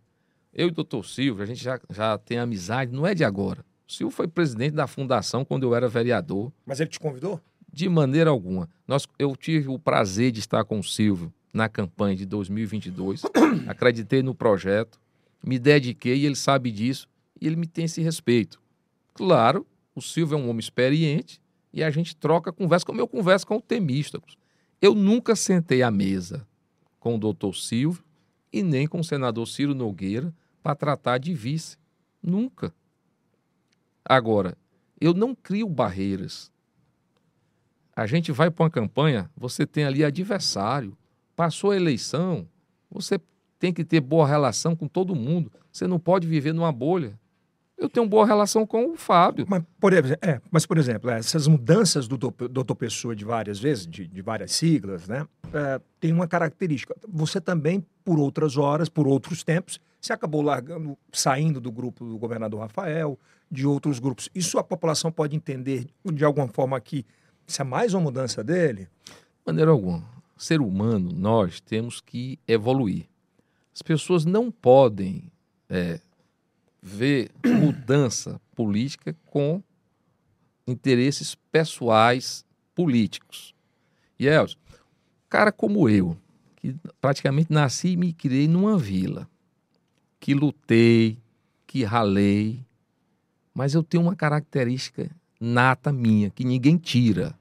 [0.52, 3.64] Eu e o doutor Silvio, a gente já, já tem amizade, não é de agora.
[3.86, 6.52] O Silvio foi presidente da fundação quando eu era vereador.
[6.66, 7.40] Mas ele te convidou?
[7.72, 8.68] De maneira alguma.
[8.86, 13.22] Nós, eu tive o prazer de estar com o Silvio na campanha de 2022.
[13.66, 15.00] Acreditei no projeto,
[15.44, 17.08] me dediquei e ele sabe disso
[17.40, 18.60] e ele me tem esse respeito.
[19.14, 21.40] Claro, o Silvio é um homem experiente
[21.72, 24.36] e a gente troca conversa como eu converso com o Temístocos.
[24.80, 26.46] Eu nunca sentei à mesa
[27.00, 28.04] com o doutor Silvio
[28.52, 30.32] e nem com o senador Ciro Nogueira
[30.62, 31.76] para tratar de vice.
[32.22, 32.74] Nunca.
[34.04, 34.56] Agora,
[35.00, 36.50] eu não crio barreiras
[37.98, 40.96] a gente vai para uma campanha, você tem ali adversário.
[41.38, 42.48] Passou a eleição,
[42.90, 43.20] você
[43.60, 45.52] tem que ter boa relação com todo mundo.
[45.70, 47.16] Você não pode viver numa bolha.
[47.76, 49.46] Eu tenho boa relação com o Fábio.
[49.48, 53.60] Mas, por, ex- é, mas, por exemplo, essas mudanças do doutor, doutor Pessoa de várias
[53.60, 55.28] vezes, de, de várias siglas, né?
[55.54, 56.92] é, tem uma característica.
[57.08, 62.18] Você também, por outras horas, por outros tempos, se acabou largando, saindo do grupo do
[62.18, 63.16] governador Rafael,
[63.48, 64.28] de outros grupos.
[64.34, 67.06] Isso a população pode entender de alguma forma que
[67.46, 68.88] isso é mais uma mudança dele?
[69.06, 69.12] De
[69.46, 70.17] maneira alguma.
[70.38, 73.06] Ser humano, nós temos que evoluir.
[73.74, 75.24] As pessoas não podem
[75.68, 76.00] é,
[76.80, 79.62] ver mudança política com
[80.66, 83.54] interesses pessoais políticos.
[84.18, 84.58] E Elcio,
[85.28, 86.16] cara como eu,
[86.56, 89.28] que praticamente nasci e me criei numa vila,
[90.20, 91.18] que lutei,
[91.66, 92.64] que ralei,
[93.52, 97.36] mas eu tenho uma característica nata minha, que ninguém tira.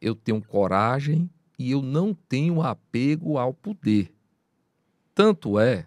[0.00, 4.12] Eu tenho coragem e eu não tenho apego ao poder.
[5.14, 5.86] Tanto é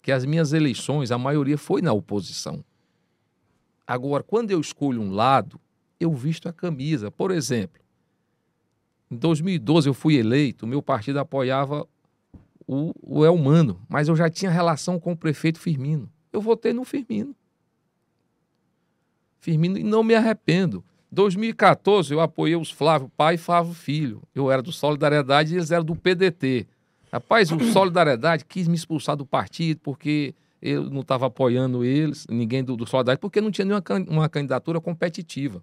[0.00, 2.64] que as minhas eleições, a maioria foi na oposição.
[3.86, 5.60] Agora, quando eu escolho um lado,
[5.98, 7.10] eu visto a camisa.
[7.10, 7.82] Por exemplo,
[9.10, 11.86] em 2012 eu fui eleito, meu partido apoiava
[12.66, 16.10] o, o Elmano, mas eu já tinha relação com o prefeito Firmino.
[16.32, 17.34] Eu votei no Firmino.
[19.40, 20.84] Firmino e não me arrependo.
[21.10, 24.22] 2014 eu apoiei os Flávio pai e Flávio filho.
[24.34, 26.66] Eu era do Solidariedade e eles eram do PDT.
[27.12, 32.62] Rapaz, o Solidariedade quis me expulsar do partido porque eu não estava apoiando eles, ninguém
[32.62, 35.62] do, do Solidariedade, porque não tinha nenhuma can- uma candidatura competitiva.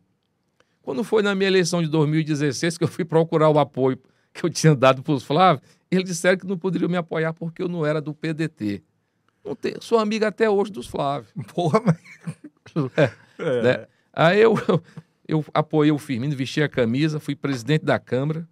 [0.81, 3.97] Quando foi na minha eleição de 2016 que eu fui procurar o apoio
[4.33, 7.62] que eu tinha dado para os Flávio, eles disseram que não poderiam me apoiar porque
[7.62, 8.83] eu não era do PDT.
[9.62, 11.29] Tem- sou amigo até hoje dos Flávio.
[11.53, 11.97] Porra, mas...
[13.39, 13.62] É.
[13.62, 13.88] né?
[14.12, 14.55] Aí eu,
[15.28, 18.48] eu apoiei o Firmino, vesti a camisa, fui presidente da Câmara.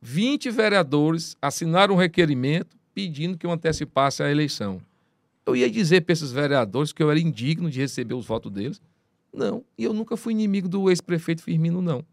[0.00, 4.80] 20 vereadores assinaram um requerimento pedindo que eu antecipasse a eleição.
[5.44, 8.80] Eu ia dizer para esses vereadores que eu era indigno de receber os votos deles.
[9.32, 12.04] Não, e eu nunca fui inimigo do ex-prefeito Firmino, não.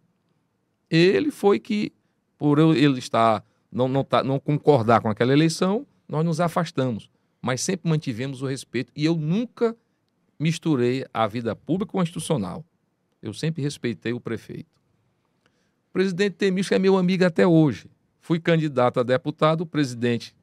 [0.90, 1.92] Ele foi que,
[2.38, 7.10] por ele estar, não, não, tá, não concordar com aquela eleição, nós nos afastamos.
[7.42, 9.76] Mas sempre mantivemos o respeito e eu nunca
[10.40, 12.66] misturei a vida pública com a institucional.
[13.22, 14.70] Eu sempre respeitei o prefeito.
[15.90, 17.90] O presidente Temício é meu amigo até hoje.
[18.22, 20.36] Fui candidato a deputado, o presidente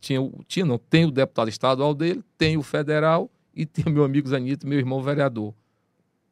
[0.00, 4.28] tinha, tinha não, tem o deputado estadual dele, tem o federal e tem meu amigo
[4.28, 5.54] Zanito, meu irmão vereador.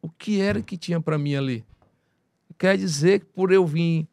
[0.00, 1.64] O que era que tinha para mim ali?
[2.58, 4.06] Quer dizer que por eu vir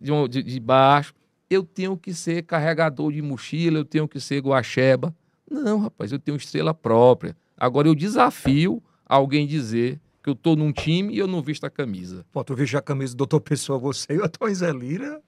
[0.00, 1.14] de, de- de baixo,
[1.50, 5.14] eu tenho que ser carregador de mochila, eu tenho que ser guaxeba.
[5.50, 7.36] Não, rapaz, eu tenho estrela própria.
[7.56, 12.24] Agora eu desafio alguém dizer eu tô num time e eu não visto a camisa.
[12.32, 15.22] Pô, tu viu a camisa do doutor Pessoa, você e o Antônio Zé Lira?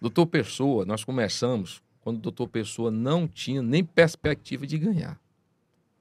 [0.00, 5.18] Doutor Pessoa, nós começamos quando o doutor Pessoa não tinha nem perspectiva de ganhar.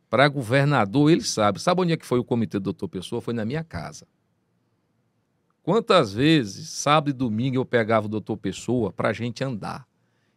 [0.09, 1.59] Para governador, ele sabe.
[1.59, 3.21] Sabe onde é que foi o comitê do doutor Pessoa?
[3.21, 4.05] Foi na minha casa.
[5.63, 9.87] Quantas vezes, sábado e domingo, eu pegava o doutor Pessoa para a gente andar.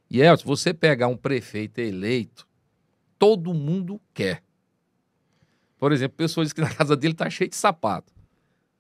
[0.09, 2.47] E Elton, se você pegar um prefeito eleito,
[3.19, 4.46] todo mundo quer.
[5.79, 8.13] Por exemplo, pessoas que na casa dele tá cheio de sapato.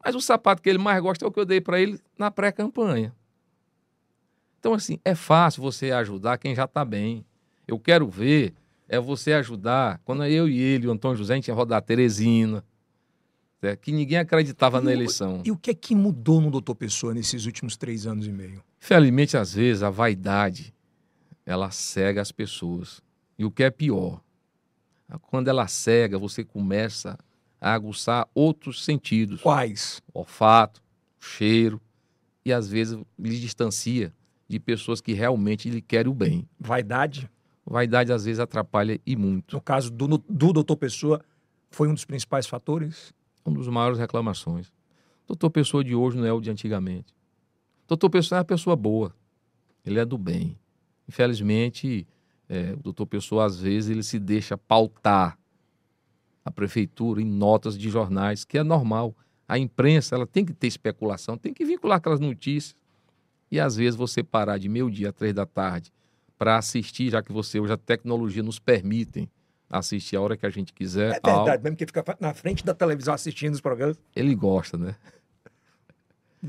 [0.04, 2.30] Mas o sapato que ele mais gosta é o que eu dei para ele na
[2.30, 3.14] pré-campanha.
[4.58, 7.24] Então, assim, é fácil você ajudar quem já está bem.
[7.66, 8.54] Eu quero ver
[8.88, 10.00] é você ajudar.
[10.04, 12.64] Quando eu e ele, o Antônio José, a gente ia rodar Teresina,
[13.60, 15.42] né, que ninguém acreditava E na eleição.
[15.44, 18.62] E o que é que mudou no doutor Pessoa nesses últimos três anos e meio?
[18.80, 20.72] Infelizmente, às vezes, a vaidade,
[21.44, 23.02] ela cega as pessoas.
[23.38, 24.20] E o que é pior,
[25.22, 27.18] quando ela cega, você começa
[27.60, 29.40] a aguçar outros sentidos.
[29.40, 30.02] Quais?
[30.12, 30.82] olfato,
[31.18, 31.80] cheiro,
[32.44, 34.12] e às vezes lhe distancia
[34.48, 36.48] de pessoas que realmente lhe querem o bem.
[36.58, 37.28] Vaidade?
[37.64, 39.56] Vaidade às vezes atrapalha e muito.
[39.56, 41.20] No caso do, do doutor Pessoa,
[41.70, 43.12] foi um dos principais fatores?
[43.44, 44.72] Um dos maiores reclamações.
[45.26, 47.12] Doutor Pessoa de hoje não é o de antigamente.
[47.88, 49.12] Doutor Pessoa é uma pessoa boa.
[49.84, 50.56] Ele é do bem.
[51.08, 52.06] Infelizmente,
[52.48, 55.38] é, o doutor Pessoa, às vezes, ele se deixa pautar
[56.44, 59.14] a prefeitura em notas de jornais, que é normal.
[59.48, 62.76] A imprensa ela tem que ter especulação, tem que vincular aquelas notícias.
[63.50, 65.92] E às vezes você parar de meio-dia a três da tarde
[66.38, 69.28] para assistir, já que você hoje a tecnologia nos permitem
[69.68, 71.16] assistir a hora que a gente quiser.
[71.16, 73.96] É verdade, mesmo que fica na frente da televisão assistindo os programas.
[74.14, 74.94] ele gosta, né?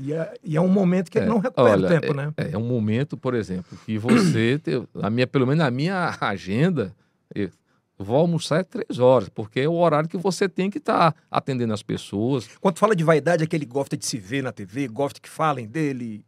[0.00, 2.32] E é, e é um momento que ele É, não recupera olha, o tempo, né?
[2.36, 6.16] É, é um momento, por exemplo, que você, te- a minha, pelo menos na minha
[6.20, 6.94] agenda,
[7.34, 7.50] eu
[7.98, 11.72] vou almoçar é três horas, porque é o horário que você tem que estar atendendo
[11.72, 12.48] as pessoas.
[12.60, 15.28] Quando fala de vaidade, é que ele gosta de se ver na TV, gosta que
[15.28, 16.24] falem dele.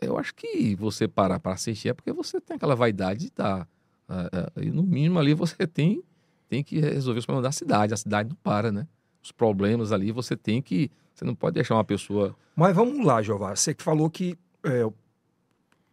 [0.00, 3.68] Eu acho que você parar para assistir é porque você tem aquela vaidade de estar.
[4.08, 6.02] ah, ah, e no mínimo ali você tem,
[6.48, 7.94] tem que resolver os problemas da cidade.
[7.94, 8.86] A cidade não para, né?
[9.22, 10.90] Os problemas ali você tem que.
[11.14, 12.34] Você não pode deixar uma pessoa.
[12.56, 13.54] Mas vamos lá, Jeová.
[13.54, 14.84] Você que falou que é,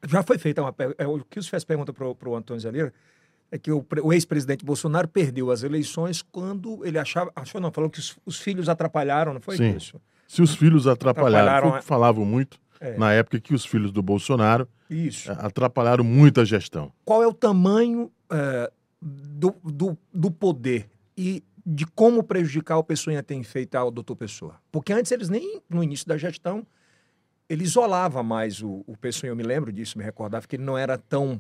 [0.08, 1.02] já foi feita uma pergunta.
[1.04, 2.94] É, o que os fez pergunta para o Antônio Zaneira
[3.52, 7.32] é que o, o ex-presidente Bolsonaro perdeu as eleições quando ele achava.
[7.36, 9.76] Achou não, falou que os, os filhos atrapalharam, não foi Sim.
[9.76, 10.00] isso?
[10.28, 12.96] Se os filhos atrapalharam, Atrapalharam foi o que falavam muito É.
[12.98, 15.32] na época que os filhos do Bolsonaro Isso.
[15.32, 16.92] eh, atrapalharam muito a gestão.
[17.04, 20.88] Qual é o tamanho é, do, do, do poder
[21.18, 24.60] e de como prejudicar o Pessoa tem feito ao doutor Pessoa?
[24.72, 26.66] Porque antes eles nem, no início da gestão,
[27.48, 30.76] ele isolava mais o, o Pessoa, eu me lembro disso, me recordava que ele não
[30.76, 31.40] era tão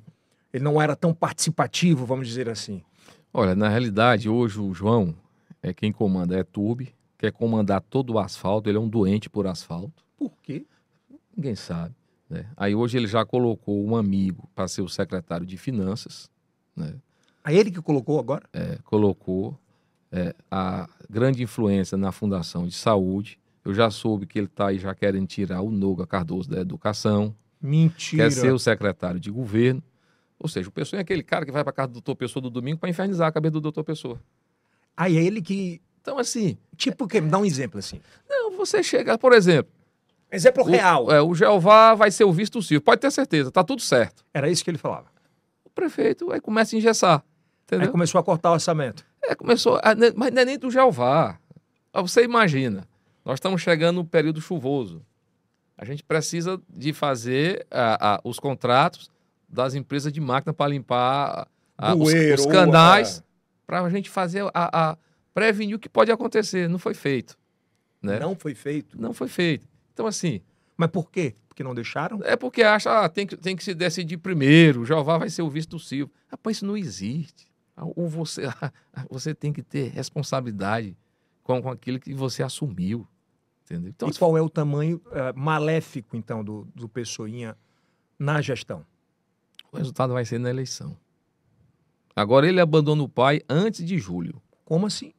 [0.54, 2.82] ele não era tão participativo, vamos dizer assim.
[3.32, 5.16] Olha, na realidade, hoje o João
[5.62, 9.46] é quem comanda, é Tube, quer comandar todo o asfalto, ele é um doente por
[9.46, 10.04] asfalto.
[10.18, 10.66] Por quê?
[11.36, 11.94] Ninguém sabe.
[12.28, 12.48] Né?
[12.58, 16.30] Aí hoje ele já colocou um amigo para ser o secretário de Finanças,
[16.76, 16.96] né?
[17.44, 18.44] A ele que colocou agora?
[18.52, 19.58] É, colocou
[20.12, 23.40] é, a grande influência na Fundação de Saúde.
[23.64, 27.36] Eu já soube que ele está aí já querendo tirar o Noga Cardoso da Educação,
[27.62, 28.24] Mentira.
[28.24, 29.84] quer ser o secretário de governo.
[30.40, 32.50] Ou seja, o Pessoa é aquele cara que vai para casa do doutor Pessoa do
[32.50, 34.20] domingo para infernizar a cabeça do doutor Pessoa.
[34.96, 35.82] Aí é ele que.
[36.02, 37.20] Então, assim, Tipo o quê?
[37.20, 38.00] Me dá um exemplo assim.
[38.28, 39.72] não, você chega, por exemplo,
[40.32, 41.12] Exemplo o, real.
[41.12, 44.24] é, o Jeová vai ser o vice do Silvio, pode ter certeza, tá tudo certo.
[44.34, 45.08] Era isso que ele falava.
[45.66, 47.24] O prefeito aí começa a engessar, Aí
[47.78, 47.92] entendeu?
[47.92, 49.06] começou a cortar o orçamento.
[49.24, 51.40] É, começou, a- ne- mas não é nem do Jeová.
[51.94, 52.88] Você imagina,
[53.26, 55.06] nós estamos chegando no período chuvoso.
[55.78, 59.10] A gente precisa de fazer ah, ah, os contratos
[59.48, 63.24] das empresas de máquina para limpar os, Bueiro, os ou, canais,
[63.66, 64.98] para a gente fazer a, a
[65.34, 66.68] prevenir o que pode acontecer.
[66.70, 67.38] Não foi feito.
[68.02, 68.20] Né?
[68.20, 68.30] Não.
[68.30, 68.98] Não foi feito.
[69.14, 69.68] foi feito.
[69.94, 70.42] Então, assim,
[70.78, 71.34] Mas por quê?
[71.48, 72.20] Porque não deixaram?
[72.24, 75.42] é porque acha ah, tem, que, tem que se decidir primeiro, o Jeová vai ser
[75.42, 76.14] o vice do Silvio.
[76.30, 77.49] Rapaz, isso não existe.
[77.84, 78.44] Ou você,
[79.10, 80.98] você tem que ter responsabilidade
[81.44, 83.08] com, com aquilo que você assumiu.
[83.64, 83.90] Entendeu?
[83.90, 87.56] Então, e qual é o tamanho eh, maléfico, então, do, do Pessoinha
[88.18, 88.86] na gestão?
[89.72, 90.98] o resultado vai ser na eleição.
[92.16, 94.42] Agora ele abandona o pai antes de julho.
[94.66, 95.14] Como assim?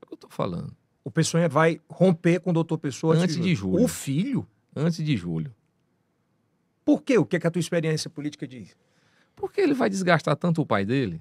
[0.00, 0.76] É o que eu estou falando.
[1.02, 3.82] O Pessoinha vai romper com o doutor Pessoa Antes de julho.
[3.82, 4.46] O filho?
[4.76, 5.54] Antes de julho.
[6.84, 7.18] Por quê?
[7.18, 8.76] O que, é que a tua experiência política diz?
[9.34, 11.20] Porque ele vai desgastar tanto o pai dele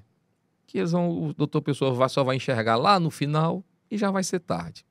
[0.69, 4.12] que eles vão, o doutor Pessoa vai- só vai enxergar lá no final e já
[4.12, 4.86] vai ser tarde.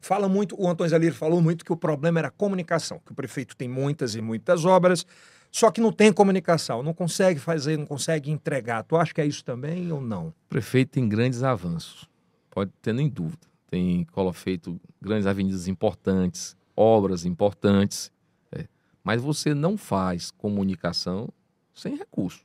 [0.00, 3.14] Fala muito, o Antônio Zaliro falou muito que o problema era a comunicação, que o
[3.14, 5.06] prefeito tem muitas e muitas obras,
[5.52, 8.82] só que não tem comunicação, não consegue fazer, não consegue entregar.
[8.82, 10.28] Tu acha que é isso também ou não?
[10.28, 12.08] O prefeito tem grandes avanços,
[12.50, 13.46] pode ter nem dúvida.
[13.70, 18.10] Tem feito grandes avenidas importantes, obras importantes,
[18.52, 18.66] é.
[19.02, 21.28] mas você não faz comunicação
[21.72, 22.44] sem recurso.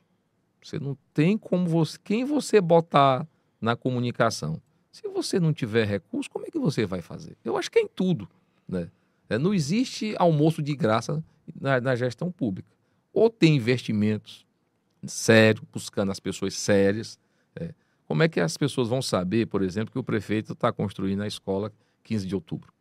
[0.62, 1.98] Você não tem como você.
[2.02, 3.26] Quem você botar
[3.60, 4.60] na comunicação?
[4.92, 7.36] Se você não tiver recurso, como é que você vai fazer?
[7.44, 8.28] Eu acho que é em tudo.
[8.68, 8.90] Né?
[9.28, 11.22] É, não existe almoço de graça
[11.58, 12.68] na, na gestão pública.
[13.12, 14.46] Ou tem investimentos,
[15.04, 17.18] sério, buscando as pessoas sérias.
[17.54, 17.74] É.
[18.06, 21.26] Como é que as pessoas vão saber, por exemplo, que o prefeito está construindo a
[21.26, 22.72] escola 15 de outubro?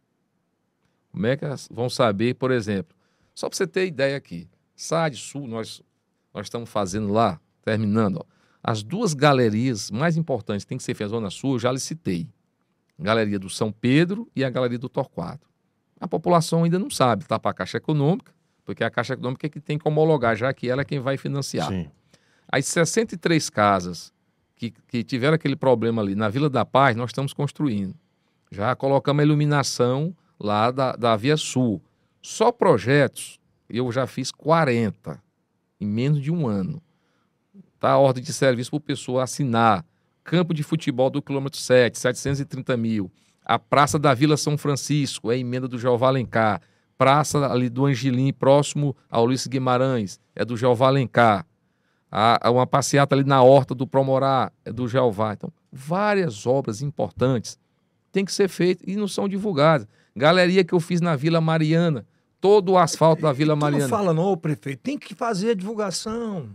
[1.12, 2.96] Como é que elas vão saber, por exemplo?
[3.34, 5.82] Só para você ter ideia aqui, SAD Sul, nós,
[6.34, 8.24] nós estamos fazendo lá, terminando, ó,
[8.64, 11.72] as duas galerias mais importantes que tem que ser feitas na Zona Sul, eu já
[11.72, 12.28] lhe citei.
[12.98, 15.48] Galeria do São Pedro e a Galeria do Torquato.
[16.00, 18.34] A população ainda não sabe, está para a Caixa Econômica,
[18.66, 21.18] porque a Caixa Econômica é que tem que homologar, já que ela é quem vai
[21.18, 21.70] financiar.
[21.70, 21.90] Sim.
[22.52, 24.14] As 63 casas
[24.56, 27.96] que, que tiveram aquele problema ali na Vila da Paz, nós estamos construindo.
[28.52, 31.82] Já colocamos a iluminação lá da, da Via Sul.
[32.22, 35.22] Só projetos, eu já fiz 40
[35.80, 36.82] em menos de um ano.
[37.80, 39.86] Tá a ordem de serviço para o pessoa assinar.
[40.24, 43.12] Campo de futebol do quilômetro 7, 730 mil.
[43.44, 46.62] A Praça da Vila São Francisco, é emenda do Jeová Alencar.
[46.98, 51.46] Praça ali do Angelim, próximo ao Luiz Guimarães, é do Jeová Alencar.
[52.12, 55.34] Há uma passeata ali na Horta do Promorá, é do Jeová.
[55.34, 57.58] Então, várias obras importantes
[58.12, 59.88] têm que ser feitas e não são divulgadas.
[60.16, 62.06] Galeria que eu fiz na Vila Mariana,
[62.42, 63.88] todo o asfalto da Vila Mariana.
[63.88, 66.50] Não fala não, prefeito, tem que fazer a divulgação.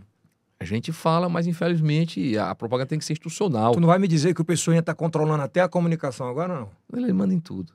[0.65, 3.73] A gente fala, mas infelizmente a propaganda tem que ser institucional.
[3.73, 6.71] Tu não vai me dizer que o pessoal está controlando até a comunicação agora, não?
[6.91, 7.71] Ele manda em tudo.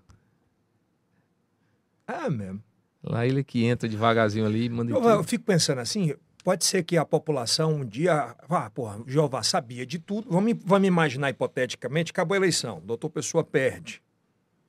[2.07, 2.61] É mesmo.
[3.03, 5.11] Lá ele que entra devagarzinho ali e manda em eu, tudo.
[5.13, 8.35] Eu fico pensando assim, pode ser que a população um dia.
[8.49, 10.29] Ah, porra, Jeová sabia de tudo.
[10.29, 14.03] Vamos, vamos imaginar hipoteticamente, acabou a eleição, doutor Pessoa perde.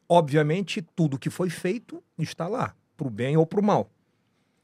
[0.08, 3.90] Obviamente, tudo que foi feito está lá, para o bem ou para o mal.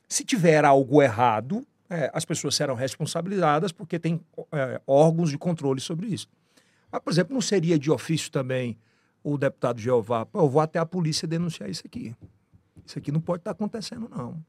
[0.07, 4.19] Se tiver algo errado, é, as pessoas serão responsabilizadas porque tem
[4.51, 6.27] é, órgãos de controle sobre isso.
[6.91, 8.77] Mas, por exemplo, não seria de ofício também
[9.23, 12.15] o deputado Jeová, eu vou até a polícia denunciar isso aqui.
[12.85, 14.41] Isso aqui não pode estar acontecendo, não.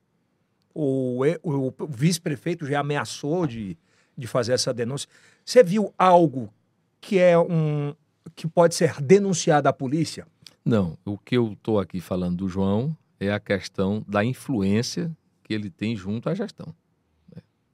[0.72, 3.76] O, o, o vice-prefeito já ameaçou de,
[4.16, 5.08] de fazer essa denúncia.
[5.44, 6.52] Você viu algo
[7.00, 7.94] que é um
[8.36, 10.26] que pode ser denunciado à polícia?
[10.64, 15.10] Não, o que eu estou aqui falando do João é a questão da influência
[15.42, 16.74] que ele tem junto à gestão.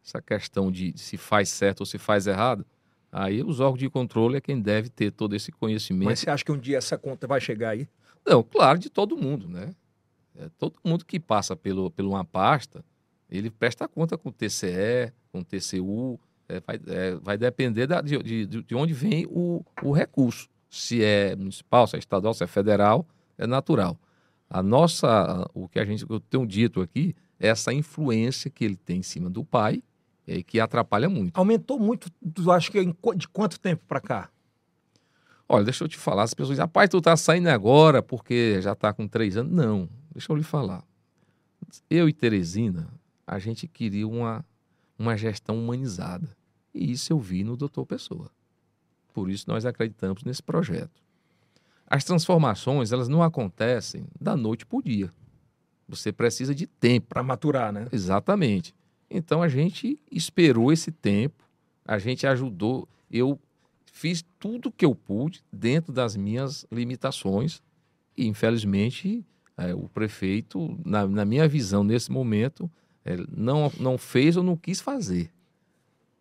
[0.05, 2.67] Essa questão de se faz certo ou se faz errado,
[3.11, 6.07] aí os órgãos de controle é quem deve ter todo esse conhecimento.
[6.07, 7.88] Mas você acha que um dia essa conta vai chegar aí?
[8.27, 9.75] Não, claro, de todo mundo, né?
[10.37, 12.85] É, todo mundo que passa pelo, por uma pasta,
[13.31, 18.01] ele presta conta com o TCE, com o TCU, é, vai, é, vai depender da,
[18.01, 22.43] de, de, de onde vem o, o recurso se é municipal, se é estadual, se
[22.43, 23.07] é federal,
[23.38, 23.97] é natural.
[24.51, 28.77] A nossa, o que a gente eu tenho dito aqui, é essa influência que ele
[28.77, 29.83] tem em cima do pai,
[30.27, 31.37] é, que atrapalha muito.
[31.37, 32.85] Aumentou muito, tu acho que
[33.17, 34.31] de quanto tempo para cá?
[35.49, 38.75] Olha, deixa eu te falar, as pessoas dizem, rapaz, tu tá saindo agora porque já
[38.75, 39.53] tá com três anos.
[39.53, 40.83] Não, deixa eu lhe falar.
[41.91, 42.89] Eu e Teresina,
[43.27, 44.45] a gente queria uma,
[44.99, 46.29] uma gestão humanizada.
[46.73, 48.31] E isso eu vi no doutor Pessoa.
[49.13, 51.03] Por isso nós acreditamos nesse projeto.
[51.87, 55.11] As transformações, elas não acontecem da noite para o dia.
[55.87, 57.09] Você precisa de tempo.
[57.09, 57.87] Para maturar, né?
[57.93, 58.75] Exatamente.
[59.16, 61.44] Então a gente esperou esse tempo,
[61.85, 62.88] a gente ajudou.
[63.09, 63.38] Eu
[63.92, 67.62] fiz tudo que eu pude dentro das minhas limitações
[68.16, 69.24] e, infelizmente,
[69.57, 72.68] é, o prefeito, na, na, minha visão, nesse momento,
[73.05, 75.31] é, não, não fez ou não quis fazer.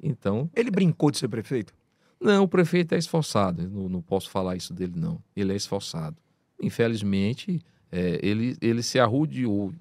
[0.01, 0.47] Então.
[0.55, 1.73] Ele brincou de ser prefeito?
[2.21, 3.67] Não, o prefeito é esforçado.
[3.67, 5.19] Não, não posso falar isso dele, não.
[5.35, 6.15] Ele é esforçado.
[6.61, 7.59] Infelizmente,
[7.91, 9.73] é, ele, ele se arrudeou,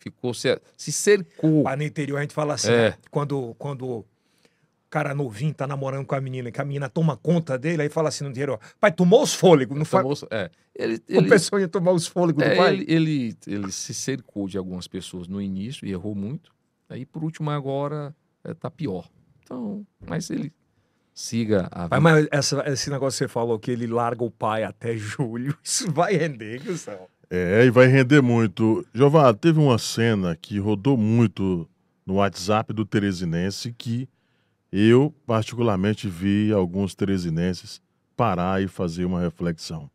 [0.00, 1.62] ficou se, se cercou.
[1.62, 2.94] Lá no interior a gente fala assim, é.
[3.10, 4.04] quando, quando o
[4.88, 8.08] cara novinho tá namorando com a menina, que a menina toma conta dele, aí fala
[8.08, 10.26] assim no interior, pai, tomou os fôlegos, não tomou, fa...
[10.30, 10.50] é.
[10.74, 12.74] ele, ele, O pessoal ia tomar os fôlegos é, do pai?
[12.74, 16.52] Ele, ele, ele, se cercou de algumas pessoas no início e errou muito.
[16.88, 19.08] Aí, por último, agora é, tá pior.
[19.44, 20.52] Então, mas ele
[21.14, 22.00] siga a vida.
[22.00, 25.90] Mas essa, esse negócio que você falou que ele larga o pai até julho, isso
[25.92, 27.08] vai render, Gustavo.
[27.30, 28.84] É, e vai render muito.
[28.92, 31.68] Jová, teve uma cena que rodou muito
[32.04, 34.08] no WhatsApp do Teresinense que
[34.72, 37.80] eu, particularmente, vi alguns teresinenses
[38.16, 39.88] parar e fazer uma reflexão.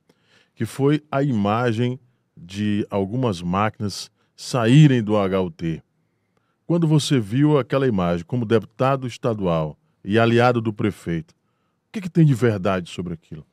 [0.53, 1.99] Que foi a imagem
[2.35, 5.81] de algumas máquinas saírem do HUT.
[6.65, 11.31] Quando você viu aquela imagem como deputado estadual e aliado do prefeito.
[11.31, 13.45] O que, que tem de verdade sobre aquilo?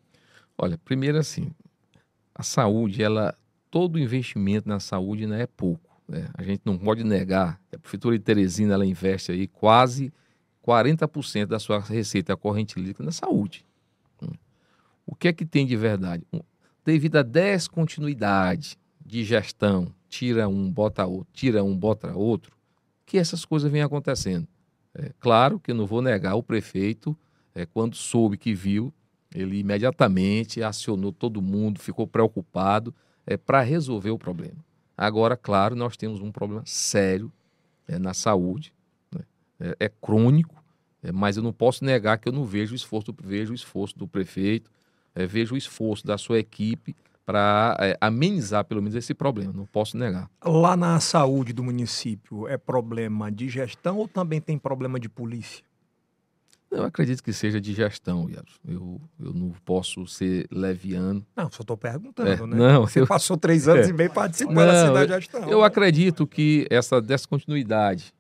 [0.56, 1.50] Olha, primeiro assim,
[2.34, 3.34] a saúde, ela,
[3.72, 5.98] todo investimento na saúde não é pouco.
[6.06, 6.28] Né?
[6.34, 7.58] A gente não pode negar.
[7.74, 10.12] A Prefeitura de Teresina ela investe aí quase
[10.62, 13.64] 40% da sua receita corrente líquida na saúde.
[14.22, 14.34] Hum.
[15.06, 16.22] O que é que tem de verdade?
[16.84, 22.54] Devido à descontinuidade de gestão, tira um, bota outro, tira um, bota outro,
[23.06, 24.46] que essas coisas vêm acontecendo.
[24.94, 27.16] É, claro que eu não vou negar, o prefeito,
[27.54, 28.92] é, quando soube que viu,
[29.34, 32.94] ele imediatamente acionou todo mundo, ficou preocupado
[33.26, 34.64] é, para resolver o problema.
[34.96, 37.32] Agora, claro, nós temos um problema sério
[37.88, 38.72] é, na saúde,
[39.12, 39.22] né?
[39.60, 40.62] é, é, crônico,
[41.02, 43.98] é, mas eu não posso negar que eu não vejo o esforço, vejo o esforço
[43.98, 44.70] do prefeito,
[45.14, 46.94] é, vejo o esforço da sua equipe
[47.24, 50.28] para é, amenizar pelo menos esse problema, não posso negar.
[50.44, 55.64] Lá na saúde do município é problema de gestão ou também tem problema de polícia?
[56.72, 58.58] Eu acredito que seja de gestão, Iaros.
[58.66, 61.24] Eu, eu não posso ser leviano.
[61.36, 62.56] Não, só estou perguntando, É, né?
[62.56, 63.90] não, Você eu- passou três anos É.
[63.90, 65.48] e meio participando Não, assim da gestão.
[65.50, 68.14] Eu acredito que essa descontinuidade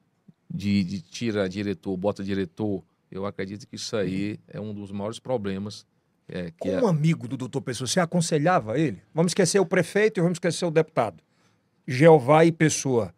[0.52, 5.18] de, de tira diretor, bota diretor, eu acredito que isso aí é um dos maiores
[5.18, 5.86] problemas.
[6.28, 9.00] É, que é- Como amigo do doutor Pessoa, você aconselhava ele?
[9.14, 11.22] Vamos esquecer o prefeito e vamos esquecer o deputado.
[11.88, 13.14] Jeová e Pessoa.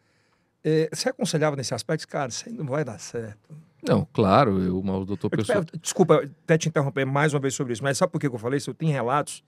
[0.63, 2.09] É, você aconselhava nesse aspecto?
[2.09, 3.55] Cara, isso aí não vai dar certo.
[3.87, 5.65] Não, claro, eu, o doutor Eu Pessoa.
[5.81, 8.57] desculpa até te interromper mais uma vez sobre isso, mas sabe por que eu falei
[8.59, 8.71] isso?
[8.71, 9.43] Eu tenho relatos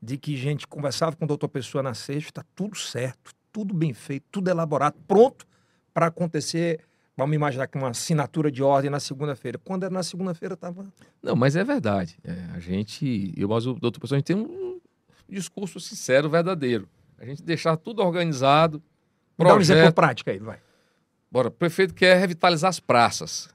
[0.00, 3.94] de que gente conversava com o doutor Pessoa na sexta, está tudo certo, tudo bem
[3.94, 5.46] feito, tudo elaborado, pronto
[5.94, 6.80] para acontecer.
[7.16, 9.58] Vamos imaginar que uma assinatura de ordem na segunda-feira.
[9.62, 10.86] Quando era na segunda-feira, estava.
[11.22, 12.16] Não, mas é verdade.
[12.24, 14.80] É, a gente, eu, mas o doutor Pessoa, a gente tem um
[15.28, 16.88] discurso sincero, verdadeiro.
[17.18, 18.82] A gente deixar tudo organizado.
[19.38, 19.94] Dá um exemplo Projeto.
[19.94, 20.58] prático aí, vai.
[21.30, 23.48] Bora, o prefeito quer revitalizar as praças.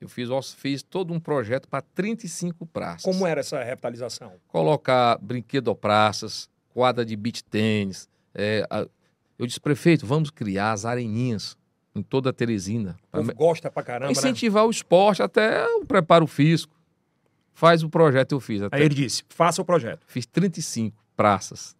[0.00, 3.02] Eu fiz, fiz todo um projeto para 35 praças.
[3.02, 4.32] Como era essa revitalização?
[4.46, 8.08] colocar brinquedopraças, quadra de beach tênis.
[8.34, 8.64] É,
[9.38, 11.56] eu disse, prefeito, vamos criar as areninhas
[11.94, 12.96] em toda a Teresina.
[13.12, 14.12] O Pra gosta pra caramba, né?
[14.12, 16.74] incentivar o esporte até o preparo físico.
[17.52, 18.62] Faz o projeto, eu fiz.
[18.62, 20.04] Até, Aí ele disse: faça o projeto.
[20.06, 21.76] Fiz 35 praças.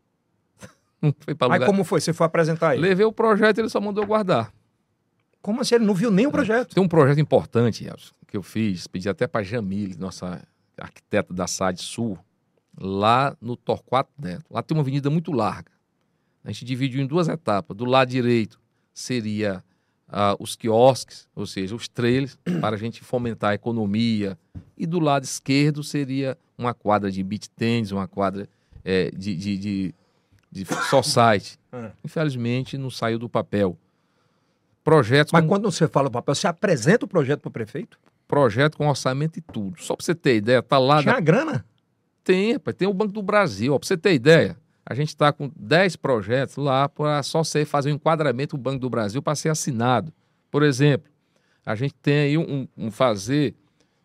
[1.01, 1.67] Não foi para Aí lugar.
[1.67, 2.01] como foi?
[2.01, 2.83] Você foi apresentar ele?
[2.83, 4.53] Levei o projeto ele só mandou guardar.
[5.43, 5.77] Como assim?
[5.77, 6.75] Ele não viu nem o projeto.
[6.75, 10.43] Tem um projeto importante, Elson, que eu fiz, pedi até para Jamile, nossa
[10.77, 12.19] arquiteta da SAD Sul,
[12.79, 14.45] lá no Torquato Neto.
[14.51, 15.71] Lá tem uma avenida muito larga.
[16.45, 17.77] A gente dividiu em duas etapas.
[17.77, 18.61] Do lado direito
[18.93, 19.63] seria
[20.09, 24.39] ah, os quiosques, ou seja, os trailers, para a gente fomentar a economia.
[24.77, 28.49] E do lado esquerdo seria uma quadra de beach tênis, uma quadra
[28.85, 29.95] eh, de, de, de,
[30.51, 31.59] de society.
[31.71, 31.91] Ah.
[32.05, 33.77] Infelizmente, não saiu do papel.
[34.89, 37.99] Projetos Mas como- quando você fala o papel, você apresenta o projeto para o prefeito?
[38.27, 39.79] projeto com orçamento e tudo.
[39.83, 41.01] Só para você ter ideia, tá lá.
[41.03, 41.65] Tinha na- a grana?
[42.25, 43.79] Tem, rapaz, tem o Banco do Brasil.
[43.79, 47.91] Para você ter ideia, a gente está com 10 projetos lá para só ser fazer
[47.93, 50.11] um enquadramento do Banco do Brasil para ser assinado.
[50.51, 51.11] Por exemplo,
[51.67, 53.55] a gente tem aí um, um fazer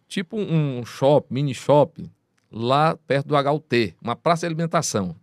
[0.08, 2.10] tipo um shopping, mini shopping,
[2.52, 5.16] lá perto do HUT, uma praça de alimentação.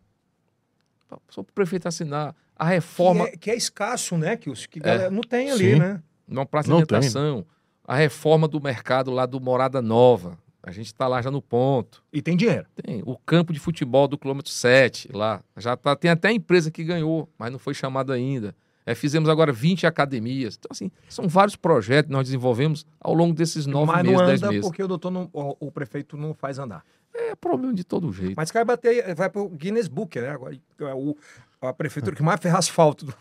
[1.29, 2.35] Só para o prefeito assinar.
[2.61, 3.27] A reforma.
[3.29, 4.37] Que é, que é escasso, né?
[4.37, 4.83] Que, os, que É.
[4.83, 5.79] galera não tem ali, Sim.
[5.79, 6.03] né?
[6.29, 6.99] Uma praça de Não tem.
[6.99, 7.45] alimentação.
[7.87, 10.39] A reforma do mercado lá do Morada Nova.
[10.63, 12.05] A gente está lá já no ponto.
[12.13, 12.67] E tem dinheiro.
[12.85, 15.43] Tem o campo de futebol do quilômetro 7 lá.
[15.57, 18.55] Já tá, tem até empresa que ganhou, mas não foi chamada ainda.
[18.85, 20.57] É, fizemos agora 20 academias.
[20.59, 24.27] Então, assim, são vários projetos que nós desenvolvemos ao longo desses nove Mas meses, não
[24.27, 24.67] dez anda meses.
[24.67, 26.85] porque o doutor não, o, o prefeito não faz andar.
[27.15, 28.35] É problema de todo jeito.
[28.37, 30.29] Mas vai bater, vai pro Guinness Book, né?
[30.31, 31.17] Agora é o,
[31.61, 33.07] a prefeitura que mais fez asfalto.
[33.07, 33.15] do-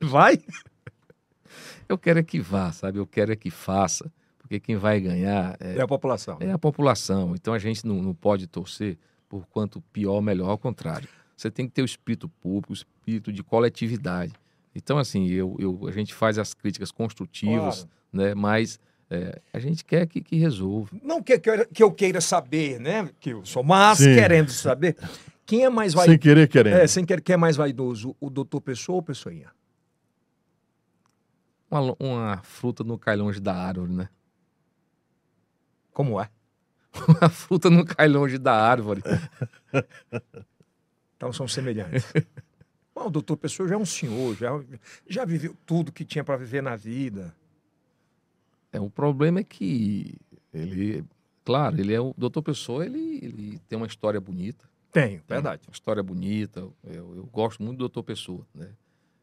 [0.02, 0.38] vai?
[1.88, 2.98] Eu quero é que vá, sabe?
[2.98, 4.10] Eu quero é que faça.
[4.38, 6.36] Porque quem vai ganhar é, É a população.
[6.40, 7.34] é a população.
[7.34, 8.98] Então a gente não, não pode torcer
[9.28, 10.50] por quanto pior, melhor.
[10.50, 11.08] Ao contrário.
[11.36, 14.32] Você tem que ter o espírito público, o espírito de coletividade.
[14.74, 17.90] Então, assim, eu, eu, a gente faz as críticas construtivas, Claro.
[18.12, 18.34] né?
[18.34, 18.78] Mas
[19.10, 20.90] é, a gente quer que, que resolva.
[21.02, 23.08] Não que, que, eu, que eu queira saber, né?
[23.18, 24.14] Que eu sou mas Sim.
[24.14, 24.96] querendo saber.
[25.46, 26.18] Quem é mais Sem vaidoso?
[26.18, 26.76] querer, querendo.
[26.76, 28.16] É, sem querer, quem é mais vaidoso?
[28.20, 29.50] O doutor Pessoa ou Pessoinha?
[31.70, 34.08] Uma, uma fruta não cai longe da árvore, né?
[35.92, 36.28] Como é?
[37.08, 39.02] Uma fruta não cai longe da árvore.
[41.16, 42.04] Então são semelhantes.
[42.94, 44.50] Bom, o doutor Pessoa já é um senhor, já,
[45.08, 47.34] já viveu tudo que tinha para viver na vida.
[48.70, 50.16] É, o problema é que
[50.52, 51.02] ele,
[51.44, 54.68] claro, ele é o doutor Pessoa, ele, ele tem uma história bonita.
[54.94, 55.62] Tenho, Tem verdade.
[55.66, 56.60] Uma história bonita.
[56.84, 58.70] Eu, eu gosto muito do doutor Pessoa, né?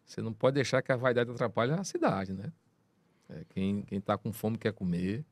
[0.06, 2.52] Você não pode deixar que a vaidade atrapalhe a cidade, né?
[3.30, 5.24] É, quem quem está com fome quer comer.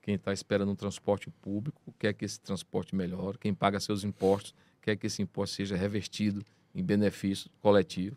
[0.00, 3.36] Quem está esperando um transporte público quer que esse transporte melhore.
[3.36, 8.16] Quem paga seus impostos quer que esse imposto seja revestido em benefício coletivo.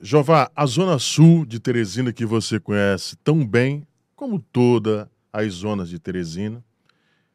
[0.00, 3.84] Jová, a Zona Sul de Teresina que você conhece tão bem
[4.14, 6.62] como todas as zonas de Teresina,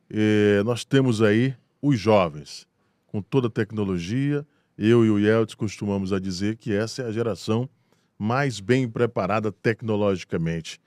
[0.09, 2.68] eh, nós temos aí os jovens,
[3.12, 4.47] com toda a tecnologia.
[4.78, 7.70] Eu e o Yeltsin costumamos a dizer que essa é a geração
[8.18, 10.80] mais bem preparada tecnologicamente.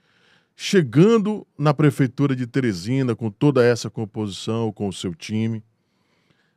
[0.55, 5.61] chegando na prefeitura de Teresina com toda essa composição, com o seu time,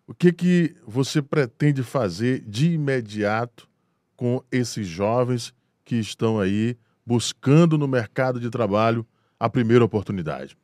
[0.06, 3.68] o que que você pretende fazer de imediato
[4.16, 5.52] com esses jovens
[5.84, 9.04] que estão aí buscando no mercado de trabalho
[9.38, 10.56] a primeira oportunidade?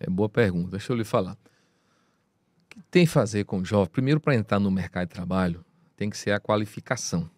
[0.00, 0.70] É boa pergunta.
[0.70, 1.36] Deixa eu lhe falar.
[2.90, 3.90] Tem que fazer com o jovem?
[3.90, 5.64] Primeiro, para entrar no mercado de trabalho,
[5.96, 7.28] tem que ser a qualificação.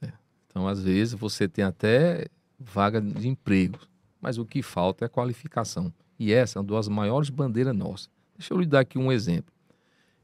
[0.00, 0.12] né?
[0.46, 2.26] Então, às vezes, você tem até
[2.58, 3.78] vaga de emprego,
[4.20, 5.92] mas o que falta é qualificação.
[6.18, 8.08] E essa é uma das maiores bandeiras nossas.
[8.36, 9.52] Deixa eu lhe dar aqui um exemplo.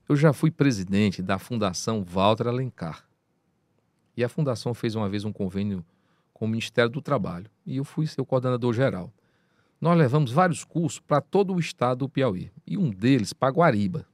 [0.08, 3.04] Eu já fui presidente da Fundação Walter Alencar.
[4.16, 5.84] E a fundação fez uma vez um convênio
[6.32, 7.50] com o Ministério do Trabalho.
[7.66, 9.12] E eu fui seu coordenador geral.
[9.80, 12.50] Nós levamos vários cursos para todo o estado do Piauí.
[12.66, 14.06] E um deles para Guariba,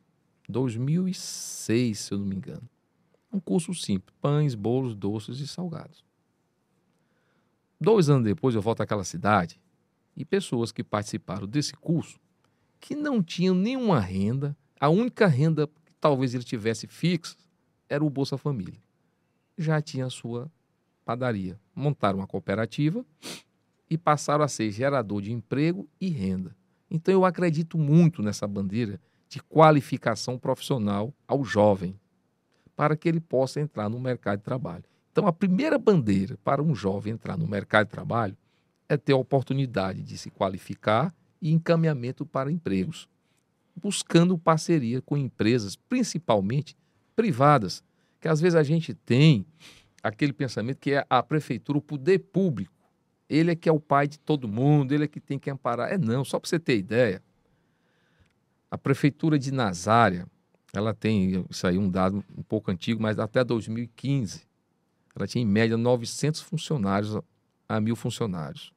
[0.48, 2.68] 2006, se eu não me engano.
[3.32, 6.04] Um curso simples: pães, bolos, doces e salgados.
[7.80, 9.60] Dois anos depois, eu volto àquela cidade
[10.16, 12.18] e pessoas que participaram desse curso
[12.80, 17.34] que não tinham nenhuma renda, a única renda que talvez ele tivesse fixa
[17.88, 18.80] era o Bolsa Família.
[19.56, 20.50] Já tinha a sua
[21.04, 21.58] padaria.
[21.74, 23.04] Montaram uma cooperativa
[23.88, 26.54] e passaram a ser gerador de emprego e renda.
[26.90, 29.00] Então eu acredito muito nessa bandeira
[29.34, 31.98] de qualificação profissional ao jovem,
[32.76, 34.84] para que ele possa entrar no mercado de trabalho.
[35.10, 38.36] Então a primeira bandeira para um jovem entrar no mercado de trabalho
[38.88, 41.12] é ter a oportunidade de se qualificar
[41.42, 43.08] e encaminhamento para empregos,
[43.74, 46.76] buscando parceria com empresas, principalmente
[47.16, 47.82] privadas,
[48.20, 49.44] que às vezes a gente tem
[50.00, 52.72] aquele pensamento que é a prefeitura, o poder público,
[53.28, 55.92] ele é que é o pai de todo mundo, ele é que tem que amparar.
[55.92, 57.20] É não, só para você ter ideia,
[58.70, 60.26] a prefeitura de Nazária,
[60.72, 64.42] ela tem, isso aí é um dado um pouco antigo, mas até 2015,
[65.14, 67.16] ela tinha em média 900 funcionários
[67.68, 68.72] a mil funcionários.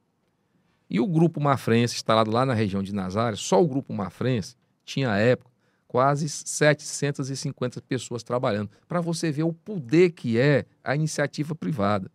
[0.88, 5.10] E o grupo Mafrense, instalado lá na região de Nazária, só o grupo Mafrense tinha
[5.10, 5.50] à época
[5.88, 12.10] quase 750 pessoas trabalhando, para você ver o poder que é a iniciativa privada.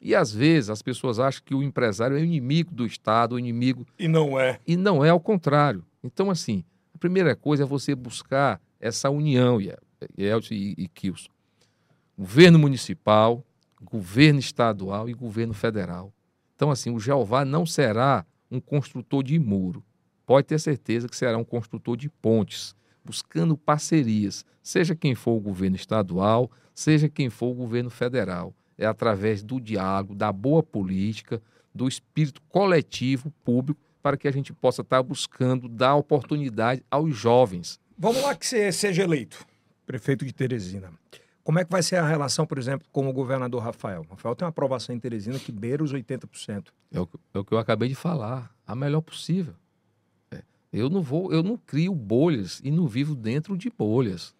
[0.00, 3.38] E às vezes as pessoas acham que o empresário é o inimigo do Estado, o
[3.38, 3.84] inimigo.
[3.98, 4.60] E não é.
[4.64, 5.84] E não é ao contrário.
[6.04, 6.64] Então, assim,
[6.96, 9.58] a primeira coisa é você buscar essa união,
[10.16, 11.28] Elcio e, e Kilson.
[12.16, 13.44] Governo municipal,
[13.82, 16.10] governo estadual e governo federal.
[16.54, 19.84] Então, assim, o Jeová não será um construtor de muro.
[20.24, 22.74] Pode ter certeza que será um construtor de pontes,
[23.04, 28.54] buscando parcerias, seja quem for o governo estadual, seja quem for o governo federal.
[28.78, 31.42] É através do diálogo, da boa política,
[31.74, 37.80] do espírito coletivo público, para que a gente possa estar buscando dar oportunidade aos jovens.
[37.98, 39.44] Vamos lá que você seja eleito
[39.84, 40.92] prefeito de Teresina.
[41.42, 44.06] Como é que vai ser a relação, por exemplo, com o governador Rafael?
[44.08, 46.68] Rafael tem uma aprovação em Teresina que beira os 80%.
[46.92, 49.54] É o, é o que eu acabei de falar, a melhor possível.
[50.30, 50.40] É,
[50.72, 54.36] eu não vou, eu não crio bolhas e não vivo dentro de bolhas.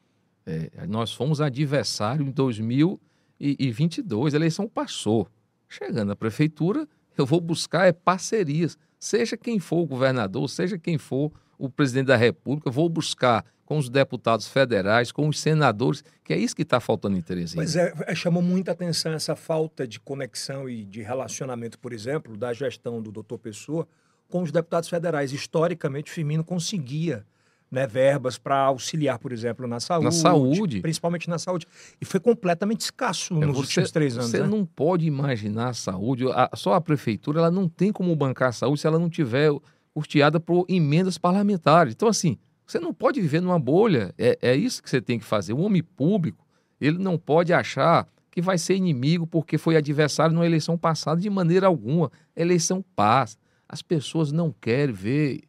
[0.47, 5.27] É, nós fomos adversário em 2022, a eleição passou.
[5.69, 6.87] Chegando à prefeitura,
[7.21, 12.07] eu vou buscar é parcerias, seja quem for o governador, seja quem for o presidente
[12.07, 16.63] da República, vou buscar com os deputados federais, com os senadores, que é isso que
[16.63, 17.61] está faltando em Teresina.
[17.61, 22.37] Pois é, é, chamou muita atenção essa falta de conexão e de relacionamento, por exemplo,
[22.37, 23.89] da gestão do doutor Pessoa
[24.29, 25.33] com os deputados federais.
[25.33, 27.27] Historicamente, o Firmino conseguia
[27.71, 30.05] né, verbas para auxiliar, por exemplo, na saúde.
[30.05, 30.81] Na saúde.
[30.81, 31.67] Principalmente na saúde.
[32.01, 34.31] E foi completamente escasso é, nos você, últimos três anos.
[34.31, 34.47] Você né?
[34.47, 36.25] não pode imaginar a saúde.
[36.31, 39.51] A, só a prefeitura ela não tem como bancar a saúde se ela não tiver
[39.93, 41.95] curteada por emendas parlamentares.
[41.95, 44.15] Então, assim, você não pode viver numa bolha.
[44.17, 45.53] É, é isso que você tem que fazer.
[45.53, 46.47] O homem público,
[46.81, 51.31] ele não pode achar que vai ser inimigo porque foi adversário numa eleição passada de
[51.31, 52.13] maneira alguma.
[52.37, 53.39] Eleição passa.
[53.69, 55.41] As pessoas não querem ver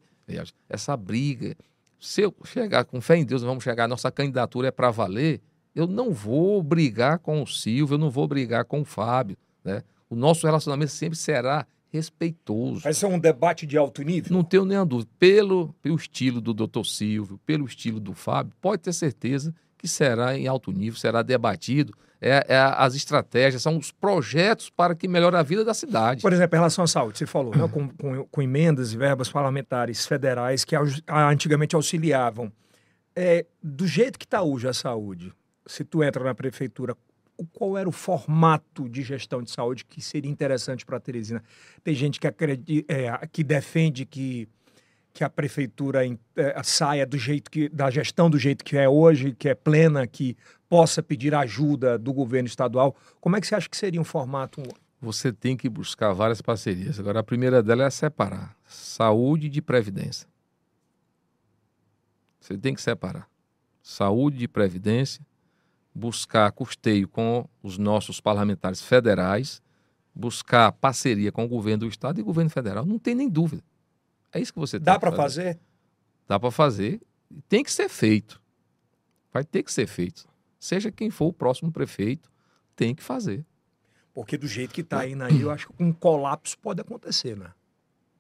[0.70, 1.56] essa briga.
[2.00, 5.42] Se eu chegar com fé em Deus, vamos chegar, nossa candidatura é para valer,
[5.74, 9.38] eu não vou brigar com o Silvio, eu não vou brigar com o Fábio.
[9.64, 9.84] Né?
[10.10, 12.82] O nosso relacionamento sempre será respeitoso.
[12.82, 14.36] Vai ser um debate de alto nível?
[14.36, 15.10] Não tenho nem dúvida.
[15.20, 20.38] Pelo, pelo estilo do doutor Silvio, pelo estilo do Fábio, pode ter certeza que será
[20.38, 21.94] em alto nível, será debatido.
[22.20, 26.22] É, é, as estratégias, são os projetos para que melhore a vida da cidade.
[26.22, 29.30] Por exemplo, em relação à saúde, você falou, né, com, com, com, emendas e verbas
[29.30, 30.76] parlamentares federais que
[31.08, 32.52] antigamente auxiliavam.
[33.16, 35.34] É, do jeito que está hoje a saúde,
[35.66, 36.96] se tu entra na prefeitura
[37.54, 41.44] qual era o formato de gestão de saúde que seria interessante para a Teresina?
[41.84, 44.48] Tem gente que, acredita, é, que defende que,
[45.18, 46.06] que a prefeitura
[46.36, 50.06] é, saia do jeito que da gestão do jeito que é hoje, que é plena,
[50.06, 50.38] que
[50.70, 52.96] possa pedir ajuda do governo estadual.
[53.20, 54.62] Como é que você acha que seria um formato
[55.02, 57.00] você tem que buscar várias parcerias.
[57.00, 60.28] Agora, a primeira dela é separar saúde de previdência.
[62.40, 63.28] Você tem que separar
[63.82, 65.26] saúde de previdência,
[65.96, 69.64] buscar custeio com os nossos parlamentares federais,
[70.14, 72.86] buscar parceria com o governo do estado e governo federal.
[72.86, 73.64] Não tem nem dúvida.
[74.32, 75.44] É isso que você Dá para fazer.
[75.44, 75.60] fazer?
[76.28, 77.02] Dá para fazer.
[77.48, 78.42] Tem que ser feito.
[79.32, 80.28] Vai ter que ser feito.
[80.60, 82.32] Seja quem for o próximo prefeito,
[82.76, 83.46] tem que fazer.
[84.14, 87.52] Porque do jeito que está indo aí, eu acho que um colapso pode acontecer, né?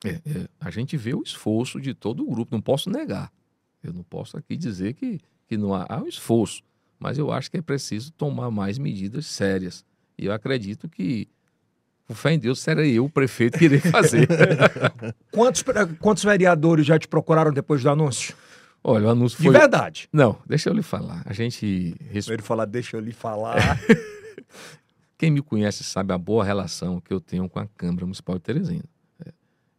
[0.06, 3.34] É, é, a gente vê o esforço de todo o grupo, não posso negar.
[3.82, 6.62] Eu não posso aqui dizer que, que não há, há um esforço,
[7.00, 9.84] mas eu acho que é preciso tomar mais medidas sérias.
[10.18, 11.28] E eu acredito que,
[12.08, 14.28] com fé em Deus, será eu o prefeito que irei fazer.
[15.30, 15.64] quantos,
[16.00, 18.34] quantos vereadores já te procuraram depois do anúncio?
[18.82, 19.52] Olha, o anúncio foi.
[19.52, 20.08] De verdade.
[20.14, 21.22] Não, deixa eu lhe falar.
[21.26, 21.96] A gente.
[22.10, 23.58] Ele falar, deixa eu lhe falar.
[25.18, 28.42] Quem me conhece sabe a boa relação que eu tenho com a Câmara Municipal de
[28.42, 28.86] Teresina.
[29.26, 29.34] É.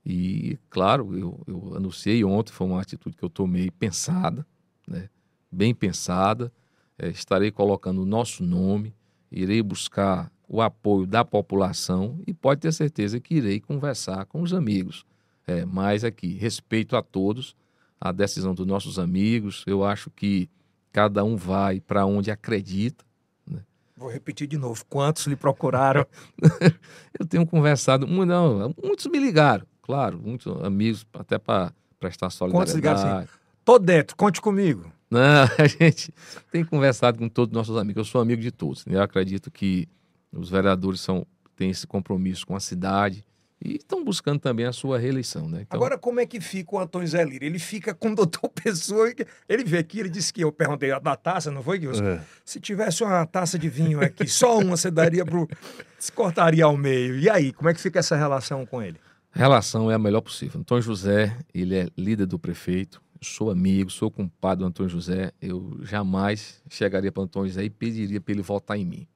[0.04, 4.44] E, claro, eu, eu, anunciei ontem, foi uma atitude que eu tomei pensada,
[4.86, 5.08] né?
[5.50, 6.52] bem pensada.
[6.98, 8.94] É, estarei colocando o nosso nome,
[9.30, 14.54] irei buscar o apoio da população e pode ter certeza que irei conversar com os
[14.54, 15.04] amigos.
[15.46, 17.54] É, mas aqui, respeito a todos,
[18.00, 19.64] a decisão dos nossos amigos.
[19.66, 20.48] Eu acho que
[20.92, 23.04] cada um vai para onde acredita.
[23.46, 23.60] Né?
[23.96, 24.84] Vou repetir de novo.
[24.88, 26.06] Quantos lhe procuraram?
[27.18, 28.06] eu tenho conversado.
[28.06, 32.80] Não, muitos me ligaram, claro, muitos amigos, até para prestar solidariedade.
[32.80, 33.28] Quantos ligaram assim?
[33.64, 34.90] Tô dentro, conte comigo.
[35.10, 36.12] Não, a gente
[36.50, 38.00] tem conversado com todos os nossos amigos.
[38.00, 38.84] Eu sou amigo de todos.
[38.86, 38.96] Né?
[38.96, 39.88] Eu acredito que
[40.32, 41.26] os vereadores são,
[41.56, 43.24] têm esse compromisso com a cidade
[43.64, 45.48] e estão buscando também a sua reeleição.
[45.48, 45.62] Né?
[45.62, 45.76] Então...
[45.76, 47.44] Agora, como é que fica o Antônio Zé Lira?
[47.44, 49.12] Ele fica com o doutor Pessoa.
[49.48, 52.04] Ele veio aqui, ele disse que eu perguntei da taça, não foi, Gilson?
[52.04, 52.20] É.
[52.44, 55.48] Se tivesse uma taça de vinho aqui, só uma você daria pro.
[55.98, 57.18] se cortaria ao meio.
[57.18, 58.98] E aí, como é que fica essa relação com ele?
[59.34, 60.60] A relação é a melhor possível.
[60.60, 65.32] Antônio José, ele é líder do prefeito, sou amigo, sou compadre do Antônio José.
[65.40, 69.08] Eu jamais chegaria para o Antônio José e pediria para ele votar em mim.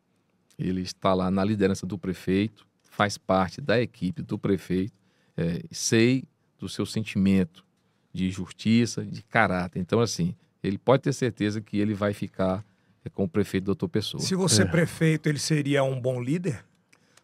[0.59, 4.93] Ele está lá na liderança do prefeito, faz parte da equipe do prefeito,
[5.37, 6.25] é, sei
[6.59, 7.65] do seu sentimento
[8.13, 9.81] de justiça, de caráter.
[9.81, 12.65] Então, assim, ele pode ter certeza que ele vai ficar
[13.05, 14.23] é, com o prefeito doutor Pessoa.
[14.23, 16.65] Se você é prefeito, ele seria um bom líder?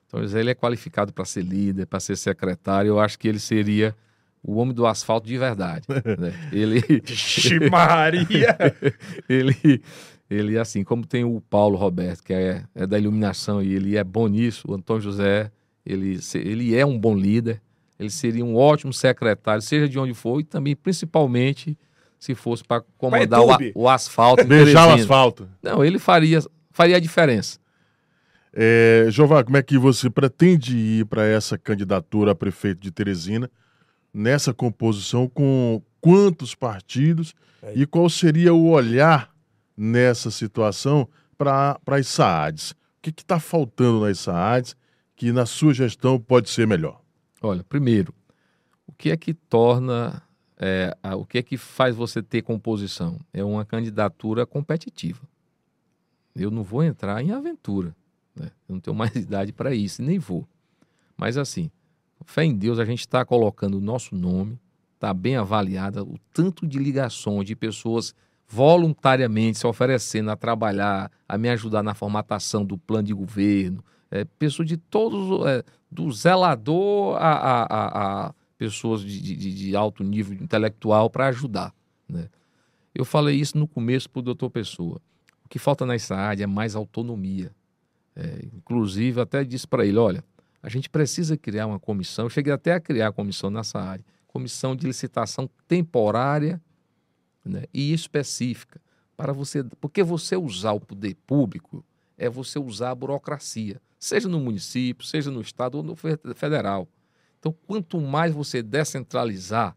[0.07, 2.89] Então, ele é qualificado para ser líder, para ser secretário.
[2.89, 3.95] Eu acho que ele seria
[4.43, 5.87] o homem do asfalto de verdade.
[6.19, 6.33] né?
[6.51, 6.83] Ele.
[7.71, 8.57] Maria!
[9.29, 9.83] ele,
[10.31, 14.05] ele, assim, como tem o Paulo Roberto, que é, é da iluminação e ele é
[14.05, 15.51] bom nisso, o Antônio José
[15.85, 17.63] ele, ele é um bom líder,
[17.99, 21.77] ele seria um ótimo secretário, seja de onde for, e também, principalmente,
[22.19, 24.45] se fosse para comandar o, o, asfalto.
[24.45, 25.49] Beijar o asfalto.
[25.63, 27.59] Não, ele faria, faria a diferença.
[28.53, 33.51] É, Jová, como é que você pretende ir para essa candidatura a prefeito de Teresina,
[34.13, 37.73] nessa composição, com quantos partidos é.
[37.77, 39.31] e qual seria o olhar
[39.79, 41.09] nessa situação
[41.39, 42.73] para as SAADs?
[42.73, 44.77] O que está faltando nas SAADs
[45.15, 47.01] que na sua gestão pode ser melhor?
[47.41, 48.13] Olha, primeiro,
[48.87, 50.23] o que é que torna,
[50.57, 53.19] é, a, o que é que faz você ter composição?
[53.33, 55.21] É uma candidatura competitiva.
[56.35, 57.95] Eu não vou entrar em aventura,
[58.35, 58.51] né?
[58.69, 60.47] eu não tenho mais idade para isso, nem vou.
[61.17, 61.71] Mas assim,
[62.25, 64.59] fé em Deus, a gente está colocando o nosso nome,
[64.95, 68.15] está bem avaliada, o tanto de ligações de pessoas
[68.49, 74.25] voluntariamente se oferecendo a trabalhar, a me ajudar na formatação do plano de governo, é,
[74.25, 80.37] pessoas de todos, é, do zelador a, a, a pessoas de, de, de, alto nível
[80.41, 81.75] intelectual para ajudar.
[82.09, 82.29] Né?
[82.95, 85.01] Eu falei isso no começo para o doutor Pessoa.
[85.45, 87.53] O que falta nessa área é mais autonomia.
[88.17, 90.25] É, inclusive, até disse para ele: olha,
[90.63, 92.25] a gente precisa criar uma comissão.
[92.25, 96.61] Eu cheguei até a criar a comissão nessa área comissão de licitação temporária
[97.45, 98.81] né, e específica.
[99.17, 101.85] para você Porque você usar o poder público
[102.17, 106.89] é você usar a burocracia seja no município, seja no estado ou no federal.
[107.39, 109.77] Então, quanto mais você descentralizar,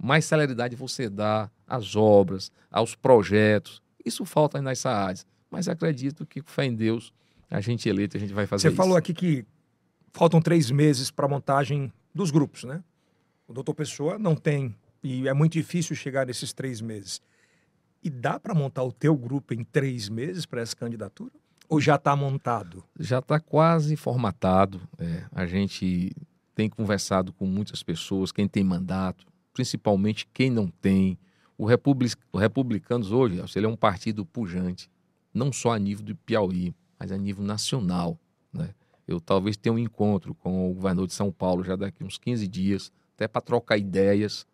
[0.00, 3.82] mais celeridade você dá às obras, aos projetos.
[4.04, 5.26] Isso falta nas SAADs.
[5.50, 7.12] Mas acredito que, com fé em Deus,
[7.50, 8.76] a gente eleito, a gente vai fazer Você isso.
[8.76, 9.44] falou aqui que
[10.12, 12.82] faltam três meses para a montagem dos grupos, né?
[13.46, 17.20] O doutor Pessoa não tem, e é muito difícil chegar nesses três meses.
[18.02, 21.32] E dá para montar o teu grupo em três meses para essa candidatura?
[21.68, 22.82] Ou já está montado?
[22.98, 24.80] Já está quase formatado.
[24.98, 26.12] É, a gente
[26.54, 31.18] tem conversado com muitas pessoas, quem tem mandato, principalmente quem não tem.
[31.56, 34.90] O, Republic, o Republicanos hoje, ele é um partido pujante,
[35.32, 38.18] não só a nível do Piauí, mas a nível nacional.
[38.52, 38.70] Né?
[39.06, 42.48] Eu talvez tenha um encontro com o governador de São Paulo já daqui uns 15
[42.48, 44.46] dias, até para trocar ideias.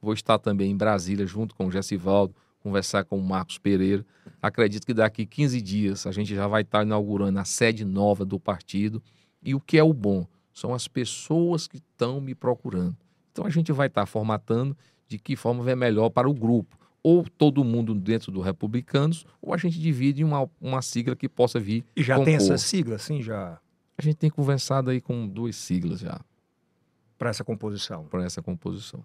[0.00, 4.04] Vou estar também em Brasília junto com o Gessivaldo, conversar com o Marcos Pereira.
[4.40, 8.38] Acredito que daqui 15 dias a gente já vai estar inaugurando a sede nova do
[8.38, 9.02] partido.
[9.42, 10.26] E o que é o bom?
[10.52, 12.96] São as pessoas que estão me procurando.
[13.32, 14.76] Então a gente vai estar formatando
[15.06, 16.76] de que forma vai melhor para o grupo.
[17.02, 21.58] Ou todo mundo dentro do Republicanos, ou a gente divide uma, uma sigla que possa
[21.60, 21.84] vir.
[21.94, 22.26] E já compor.
[22.26, 23.58] tem essa sigla, sim, já
[23.96, 26.20] A gente tem conversado aí com duas siglas já
[27.16, 28.04] para essa composição.
[28.04, 29.04] para essa composição.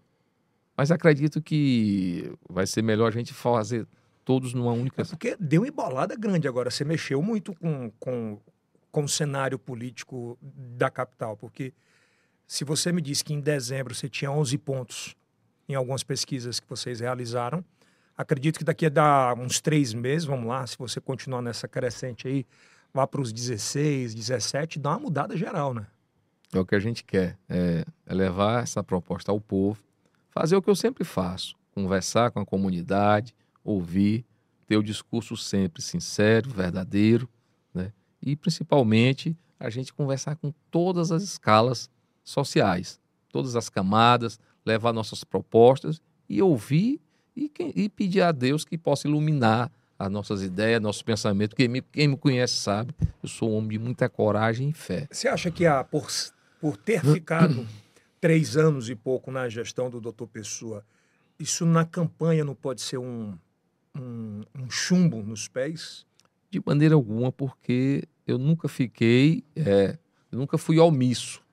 [0.76, 3.88] Mas acredito que vai ser melhor a gente fazer
[4.26, 5.02] todos numa única.
[5.02, 6.72] É porque deu uma embolada grande agora.
[6.72, 8.40] Você mexeu muito com, com,
[8.92, 11.74] com o cenário político da capital, porque
[12.48, 15.16] se você me disse que em dezembro você tinha 11 pontos
[15.68, 17.64] em algumas pesquisas que vocês realizaram,
[18.18, 22.28] acredito que daqui a dar uns três meses, vamos lá, se você continuar nessa crescente
[22.28, 22.46] aí,
[22.94, 25.88] vá para os 16, 17, dá uma mudada geral, né?
[26.54, 29.82] É o que a gente quer, é, é levar essa proposta ao povo,
[30.34, 34.26] fazer o que eu sempre faço, conversar com a comunidade, ouvir,
[34.68, 37.30] ter o discurso sempre sincero, verdadeiro,
[37.74, 37.94] né?
[38.22, 41.90] E principalmente a gente conversar com todas as escalas
[42.24, 47.00] sociais, todas as camadas, levar nossas propostas e ouvir
[47.36, 51.56] e, e pedir a Deus que possa iluminar as nossas ideias, nosso pensamento.
[51.56, 55.08] Quem me, quem me conhece sabe, eu sou um homem de muita coragem e fé.
[55.12, 56.08] Você acha que a, por,
[56.60, 57.68] por ter ficado
[58.24, 60.86] três anos e pouco na gestão do doutor Pessoa,
[61.38, 63.38] isso na campanha não pode ser um,
[63.94, 66.06] um, um chumbo nos pés?
[66.50, 69.98] De maneira alguma, porque eu nunca fiquei, é,
[70.32, 71.44] eu nunca fui omisso.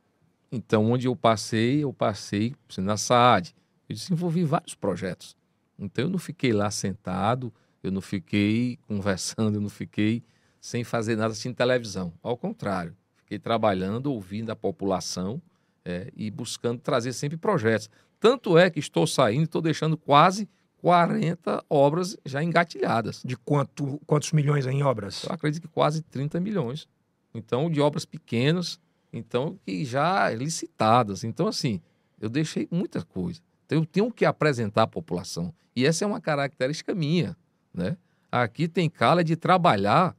[0.53, 3.53] Então, onde eu passei, eu passei na SAAD.
[3.89, 5.37] Eu desenvolvi vários projetos.
[5.77, 7.53] Então, eu não fiquei lá sentado,
[7.83, 10.23] eu não fiquei conversando, eu não fiquei
[10.61, 12.12] sem fazer nada assistindo televisão.
[12.23, 15.43] Ao contrário, fiquei trabalhando, ouvindo a população
[15.85, 17.89] é, e buscando trazer sempre projetos.
[18.18, 23.22] Tanto é que estou saindo e estou deixando quase 40 obras já engatilhadas.
[23.24, 25.24] De quanto, quantos milhões em obras?
[25.24, 26.89] Eu acredito que quase 30 milhões.
[27.35, 28.81] Então, de obras pequenas,
[29.12, 31.24] então, que já licitadas.
[31.24, 31.81] Então, assim,
[32.20, 33.41] eu deixei muita coisa.
[33.66, 35.55] Então, eu tenho que apresentar à população.
[35.76, 37.37] E essa é uma característica minha,
[37.72, 37.97] né?
[38.33, 40.16] Aqui tem cara de trabalhar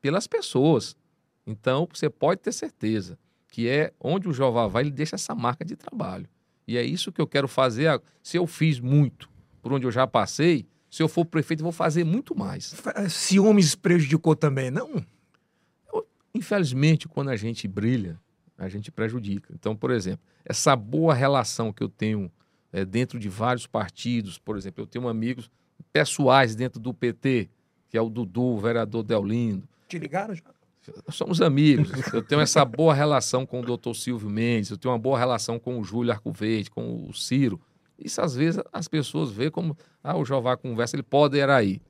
[0.00, 0.96] pelas pessoas.
[1.46, 3.18] Então, você pode ter certeza
[3.54, 6.26] que é onde o Jová vai, ele deixa essa marca de trabalho.
[6.66, 8.02] E é isso que eu quero fazer.
[8.20, 9.30] Se eu fiz muito
[9.62, 12.74] por onde eu já passei, se eu for prefeito, eu vou fazer muito mais.
[13.08, 15.06] Ciúmes prejudicou também, não?
[16.34, 18.18] Infelizmente, quando a gente brilha,
[18.58, 19.54] a gente prejudica.
[19.54, 22.28] Então, por exemplo, essa boa relação que eu tenho
[22.72, 25.48] eh, dentro de vários partidos, por exemplo, eu tenho amigos
[25.92, 27.48] pessoais dentro do PT,
[27.88, 29.68] que é o Dudu, o vereador Deolindo.
[29.86, 30.42] Te ligaram já?
[31.06, 31.90] Nós somos amigos.
[32.12, 35.58] Eu tenho essa boa relação com o doutor Silvio Mendes, eu tenho uma boa relação
[35.58, 37.60] com o Júlio Arcoverde, com o Ciro.
[37.98, 41.80] Isso, às vezes, as pessoas veem como, ah, o Jová conversa, ele pode ir aí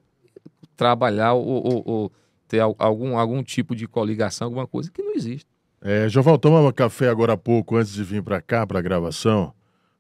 [0.76, 2.12] trabalhar ou, ou- ou
[2.49, 5.47] ter al- algum, algum tipo de coligação, alguma coisa que não existe.
[5.80, 9.53] É, Joval, tomava café agora há pouco, antes de vir para cá, para a gravação,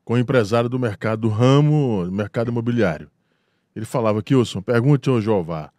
[0.04, 3.10] com o empresário do mercado, do ramo, mercado imobiliário.
[3.74, 5.70] Ele falava aqui, Wilson, pergunte ao Jová.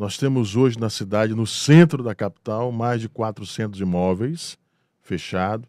[0.00, 4.56] Nós temos hoje na cidade, no centro da capital, mais de 400 imóveis
[5.02, 5.68] fechados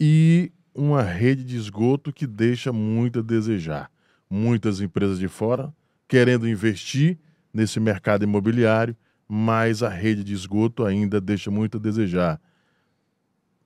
[0.00, 3.88] e uma rede de esgoto que deixa muito a desejar.
[4.28, 5.72] Muitas empresas de fora
[6.08, 7.16] querendo investir
[7.54, 8.96] nesse mercado imobiliário,
[9.28, 12.40] mas a rede de esgoto ainda deixa muito a desejar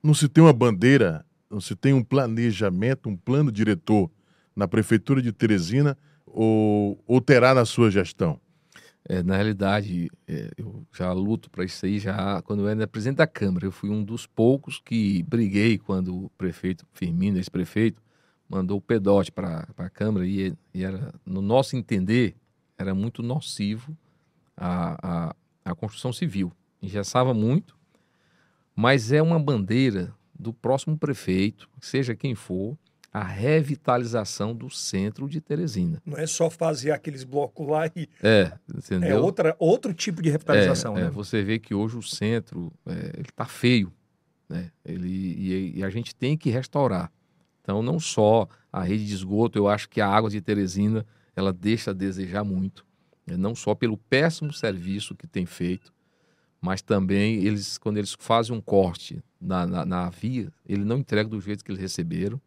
[0.03, 4.11] não se tem uma bandeira, não se tem um planejamento, um plano diretor
[4.55, 8.39] na Prefeitura de Teresina ou, ou terá na sua gestão?
[9.09, 13.17] É, na realidade, é, eu já luto para isso aí, já quando eu era presidente
[13.17, 13.65] da Câmara.
[13.65, 18.01] Eu fui um dos poucos que briguei quando o prefeito Firmino, ex-prefeito,
[18.49, 22.35] mandou o pedote para a Câmara e, e era, no nosso entender,
[22.77, 23.97] era muito nocivo
[24.57, 26.51] a, a, a construção civil.
[26.81, 27.77] Engessava muito,
[28.75, 32.77] mas é uma bandeira do próximo prefeito, seja quem for,
[33.19, 36.01] a revitalização do centro de Teresina.
[36.05, 38.07] Não é só fazer aqueles blocos lá e.
[38.21, 39.23] É, É entendeu?
[39.23, 41.09] outra, outro tipo de revitalização, É, é, né?
[41.09, 43.91] você vê que hoje o centro é, está feio,
[44.47, 44.71] né?
[44.85, 47.11] Ele e, e a gente tem que restaurar.
[47.61, 51.05] Então não só a rede de esgoto, eu acho que a água de Teresina
[51.35, 52.85] ela deixa a desejar muito,
[53.25, 53.35] né?
[53.35, 55.93] não só pelo péssimo serviço que tem feito,
[56.61, 61.29] mas também eles quando eles fazem um corte na, na, na via, ele não entrega
[61.29, 62.39] do jeito que eles receberam.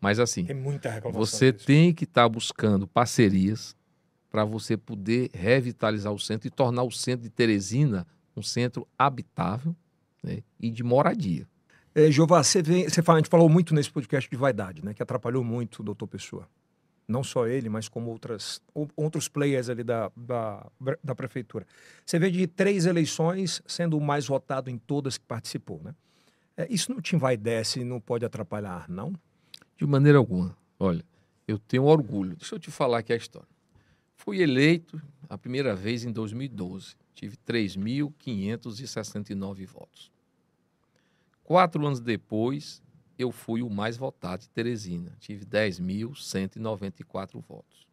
[0.00, 1.24] Mas assim, Tem muita reclamação.
[1.24, 1.66] você disso.
[1.66, 3.76] tem que estar buscando parcerias
[4.30, 8.06] para você poder revitalizar o centro e tornar o centro de Teresina
[8.36, 9.76] um centro habitável
[10.22, 10.42] né?
[10.58, 11.46] e de moradia.
[11.94, 14.94] É, Jeová, você, vem, você fala, a gente falou muito nesse podcast de vaidade, né?
[14.94, 16.48] Que atrapalhou muito o doutor Pessoa.
[17.06, 18.62] Não só ele, mas como outras,
[18.96, 20.66] outros players ali da, da,
[21.04, 21.66] da prefeitura.
[22.06, 25.94] Você vê de três eleições sendo o mais votado em todas que participou, né?
[26.56, 29.12] É, isso não te envaidece e não pode atrapalhar, não?
[29.82, 30.56] De maneira alguma.
[30.78, 31.04] Olha,
[31.48, 32.36] eu tenho orgulho.
[32.36, 33.48] Deixa eu te falar aqui a história.
[34.14, 36.94] Fui eleito a primeira vez em 2012.
[37.12, 40.12] Tive 3.569 votos.
[41.42, 42.80] Quatro anos depois,
[43.18, 45.16] eu fui o mais votado de Teresina.
[45.18, 47.88] Tive 10.194 votos.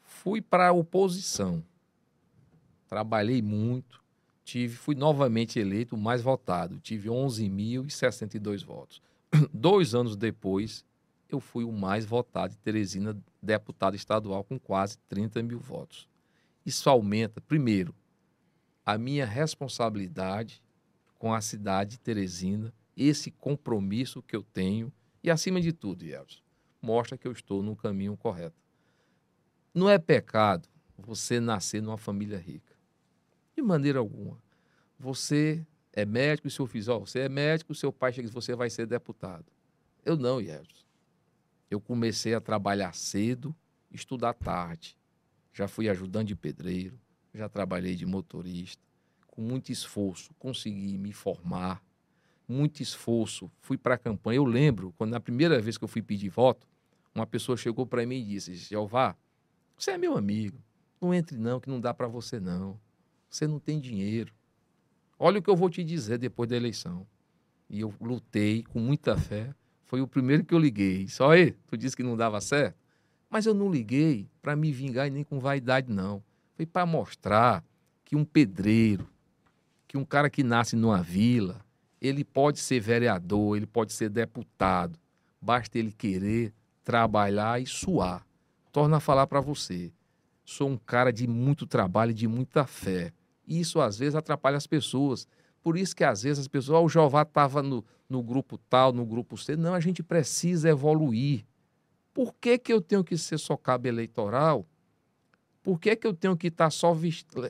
[0.00, 1.60] Fui para a oposição.
[2.86, 4.00] Trabalhei muito.
[4.44, 6.78] Tive, fui novamente eleito o mais votado.
[6.78, 9.02] Tive 11.062 votos.
[9.52, 10.84] Dois anos depois,
[11.28, 16.08] eu fui o mais votado de Teresina, deputado estadual, com quase 30 mil votos.
[16.64, 17.94] Isso aumenta, primeiro,
[18.84, 20.62] a minha responsabilidade
[21.18, 26.40] com a cidade de Teresina, esse compromisso que eu tenho e, acima de tudo, Yelson,
[26.80, 28.56] mostra que eu estou no caminho correto.
[29.72, 32.74] Não é pecado você nascer numa família rica.
[33.56, 34.40] De maneira alguma.
[34.98, 35.66] Você
[35.96, 38.68] é médico e seu filho, você é médico, seu pai chega e diz, você vai
[38.68, 39.46] ser deputado.
[40.04, 40.84] Eu não, Yelson.
[41.70, 43.54] Eu comecei a trabalhar cedo,
[43.92, 44.98] estudar tarde.
[45.52, 46.98] Já fui ajudante de pedreiro,
[47.32, 48.82] já trabalhei de motorista.
[49.28, 51.80] Com muito esforço, consegui me formar.
[52.46, 54.36] Muito esforço, fui para a campanha.
[54.36, 56.66] Eu lembro, quando na primeira vez que eu fui pedir voto,
[57.14, 59.16] uma pessoa chegou para mim e disse: Jeová,
[59.78, 60.58] você é meu amigo.
[61.00, 62.78] Não entre, não, que não dá para você, não.
[63.30, 64.34] Você não tem dinheiro.
[65.18, 67.06] Olha o que eu vou te dizer depois da eleição.
[67.68, 69.54] E eu lutei com muita fé.
[69.84, 71.08] Foi o primeiro que eu liguei.
[71.08, 72.76] Só aí, tu disse que não dava certo?
[73.30, 76.22] Mas eu não liguei para me vingar e nem com vaidade, não.
[76.56, 77.64] Foi para mostrar
[78.04, 79.08] que um pedreiro,
[79.88, 81.64] que um cara que nasce numa vila,
[82.00, 84.98] ele pode ser vereador, ele pode ser deputado.
[85.40, 86.52] Basta ele querer
[86.84, 88.26] trabalhar e suar.
[88.70, 89.92] Torna a falar para você.
[90.44, 93.12] Sou um cara de muito trabalho e de muita fé.
[93.46, 95.26] Isso às vezes atrapalha as pessoas.
[95.62, 98.92] Por isso que às vezes as pessoas, oh, o Jeová estava no, no grupo tal,
[98.92, 99.56] no grupo C.
[99.56, 101.44] Não, a gente precisa evoluir.
[102.12, 104.66] Por que, que eu tenho que ser só cabo eleitoral?
[105.62, 106.96] Por que, que eu tenho que estar tá só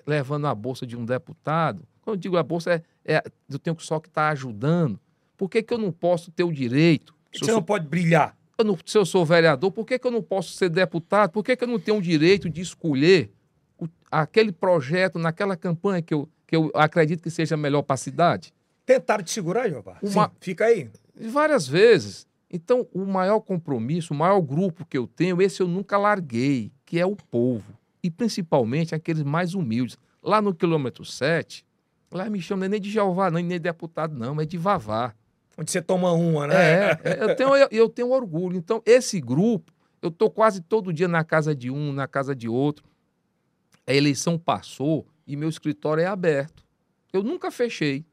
[0.06, 1.86] levando a bolsa de um deputado?
[2.00, 5.00] Quando eu digo a bolsa, é, é eu tenho só que estar tá ajudando.
[5.36, 7.14] Por que, que eu não posso ter o direito?
[7.32, 8.36] Você não pode brilhar.
[8.56, 11.30] Eu não, se eu sou vereador, por que, que eu não posso ser deputado?
[11.30, 13.32] Por que, que eu não tenho o direito de escolher
[14.22, 18.54] aquele projeto naquela campanha que eu, que eu acredito que seja melhor para a cidade?
[18.86, 19.98] Tentaram te segurar, Jeová?
[20.02, 20.26] Uma...
[20.26, 20.90] Sim, fica aí.
[21.18, 22.26] Várias vezes.
[22.50, 27.00] Então, o maior compromisso, o maior grupo que eu tenho, esse eu nunca larguei, que
[27.00, 27.72] é o povo.
[28.02, 29.98] E principalmente aqueles mais humildes.
[30.22, 31.66] Lá no quilômetro 7,
[32.12, 35.12] lá me chamam nem de Jeová, não, nem de deputado, não, é de Vavá.
[35.58, 36.54] Onde você toma uma, né?
[36.54, 38.56] É, é eu, tenho, eu, eu tenho orgulho.
[38.56, 42.48] Então, esse grupo, eu estou quase todo dia na casa de um, na casa de
[42.48, 42.84] outro.
[43.86, 46.64] A eleição passou e meu escritório é aberto.
[47.12, 48.04] Eu nunca fechei.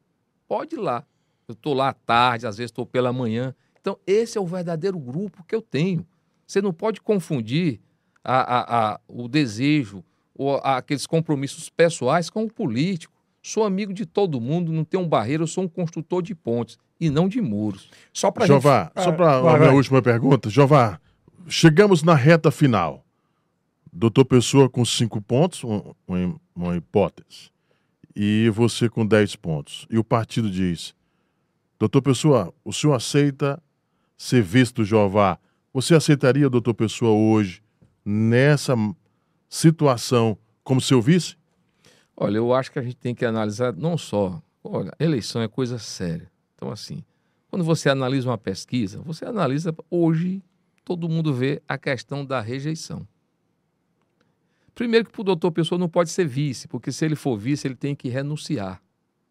[0.46, 1.04] Pode ir lá.
[1.48, 3.54] Eu estou lá à tarde, às vezes estou pela manhã.
[3.80, 6.06] Então, esse é o verdadeiro grupo que eu tenho.
[6.46, 7.80] Você não pode confundir
[8.22, 10.04] a, a, a, o desejo
[10.34, 13.12] ou aqueles compromissos pessoais com o político.
[13.42, 16.78] Sou amigo de todo mundo, não tenho um barreiro, eu sou um construtor de pontes
[17.00, 17.90] e não de muros.
[18.12, 19.04] Só para Jová, gente...
[19.04, 20.48] só para ah, a minha última pergunta.
[20.48, 21.00] Jová,
[21.48, 23.01] chegamos na reta final.
[23.92, 27.50] Doutor Pessoa com cinco pontos, uma, hipótese,
[28.16, 29.86] e você com dez pontos.
[29.90, 30.94] E o partido diz:
[31.78, 33.62] Doutor Pessoa, o senhor aceita
[34.16, 35.38] ser visto Jeová,
[35.74, 37.62] você aceitaria, doutor Pessoa, hoje,
[38.04, 38.74] nessa
[39.48, 41.36] situação, como seu vice?
[42.16, 44.40] Olha, eu acho que a gente tem que analisar não só.
[44.62, 46.30] Olha, eleição é coisa séria.
[46.54, 47.04] Então, assim,
[47.48, 50.42] quando você analisa uma pesquisa, você analisa hoje,
[50.84, 53.06] todo mundo vê a questão da rejeição.
[54.74, 57.74] Primeiro que o doutor Pessoa não pode ser vice, porque se ele for vice, ele
[57.74, 58.82] tem que renunciar.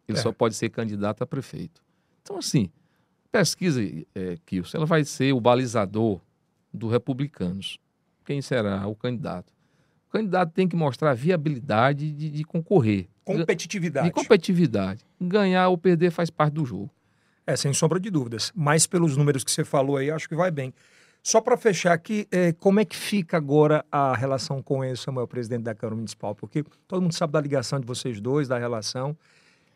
[0.08, 0.20] Ele é.
[0.20, 1.82] só pode ser candidato a prefeito.
[2.22, 2.70] Então, assim,
[3.30, 3.82] pesquisa,
[4.14, 6.20] é, Kilson, ela vai ser o balizador
[6.72, 7.78] do republicanos.
[8.24, 9.52] Quem será o candidato?
[10.08, 13.08] O candidato tem que mostrar viabilidade de, de concorrer.
[13.24, 14.08] Competitividade.
[14.08, 15.04] De competitividade.
[15.20, 16.90] Ganhar ou perder faz parte do jogo.
[17.46, 18.52] É, sem sombra de dúvidas.
[18.54, 20.72] Mas pelos números que você falou aí, acho que vai bem.
[21.22, 25.28] Só para fechar aqui, é, como é que fica agora a relação com o Samuel,
[25.28, 26.34] presidente da Câmara Municipal?
[26.34, 29.16] Porque todo mundo sabe da ligação de vocês dois, da relação.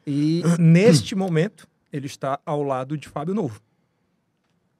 [0.04, 3.60] E neste momento, ele está ao lado de Fábio Novo.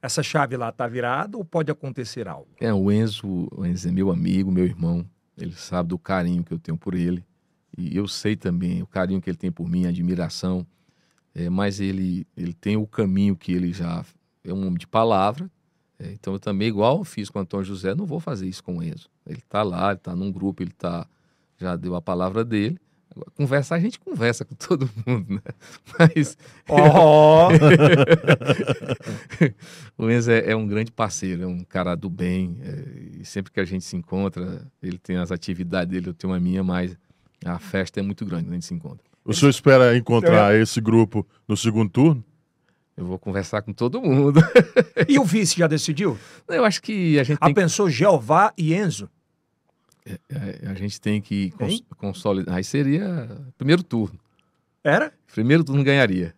[0.03, 2.49] Essa chave lá está virada ou pode acontecer algo?
[2.61, 5.09] É, o Enzo, o Enzo é meu amigo, meu irmão.
[5.39, 7.25] Ele sabe do carinho que eu tenho por ele.
[7.79, 10.67] E eu sei também o carinho que ele tem por mim, a admiração.
[11.33, 14.05] é, mas ele, ele tem o caminho que ele já
[14.43, 15.49] é um homem de palavra.
[15.99, 18.63] É, então eu também, igual eu fiz com o Antônio José, não vou fazer isso
[18.63, 19.09] com o Enzo.
[19.27, 21.07] Ele está lá, ele está num grupo, ele tá,
[21.59, 22.79] já deu a palavra dele.
[23.11, 25.41] Agora, conversar, a gente conversa com todo mundo, né?
[25.99, 26.37] Mas
[26.69, 27.49] Ó,
[29.97, 32.59] o Enzo é, é um grande parceiro, é um cara do bem.
[32.63, 36.35] é, e sempre que a gente se encontra, ele tem as atividades dele, eu tenho
[36.35, 36.95] a minha, mas
[37.45, 39.05] a festa é muito grande quando a gente se encontra.
[39.25, 42.25] O senhor espera encontrar esse grupo no segundo turno?
[42.97, 44.41] Eu vou conversar com todo mundo.
[45.09, 46.19] e o vice já decidiu?
[46.49, 49.11] Eu acho que a gente Ah, que, pensou Jeová e Enzo?
[50.07, 51.85] é, a gente tem que cons Hein?
[51.99, 52.55] consolidar.
[52.57, 53.29] Aí seria
[53.59, 54.19] primeiro turno.
[54.83, 55.13] Era?
[55.35, 56.35] Primeiro turno ganharia.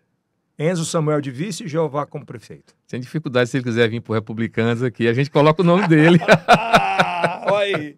[0.58, 2.74] Enzo Samuel de vice e Jeová como prefeito.
[2.88, 6.18] Sem dificuldade, se ele quiser vir por Republicanos aqui, a gente coloca o nome dele.
[6.48, 7.96] Ah, olha aí.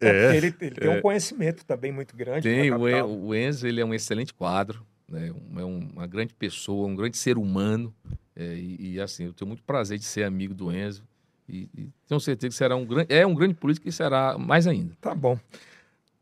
[0.00, 0.36] É.
[0.36, 2.42] Ele, ele tem um conhecimento também muito grande.
[2.42, 2.80] Tem, o,
[3.26, 5.30] o Enzo ele é um excelente quadro, né?
[5.32, 7.94] Um- é um- uma grande pessoa, um grande ser humano.
[8.38, 11.02] é, e, e, assim, eu tenho muito prazer de ser amigo do Enzo.
[11.48, 14.66] E, e tenho certeza que será um grande, é um grande político e será mais
[14.66, 14.94] ainda.
[15.00, 15.38] Tá bom.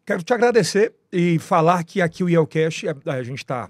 [0.07, 3.68] Quero te agradecer e falar que aqui o Yelcast, a, a gente está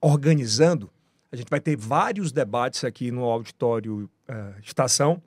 [0.00, 0.90] organizando,
[1.30, 5.22] a gente vai ter vários debates aqui no auditório eh, Estação,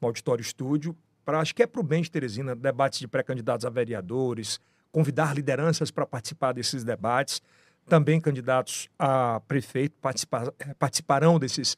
[0.00, 3.66] no auditório Estúdio, para acho que é para o bem de Teresina, debates de pré-candidatos
[3.66, 4.60] a vereadores,
[4.92, 7.42] convidar lideranças para participar desses debates,
[7.88, 11.76] também candidatos a prefeito participar, eh, participarão desses,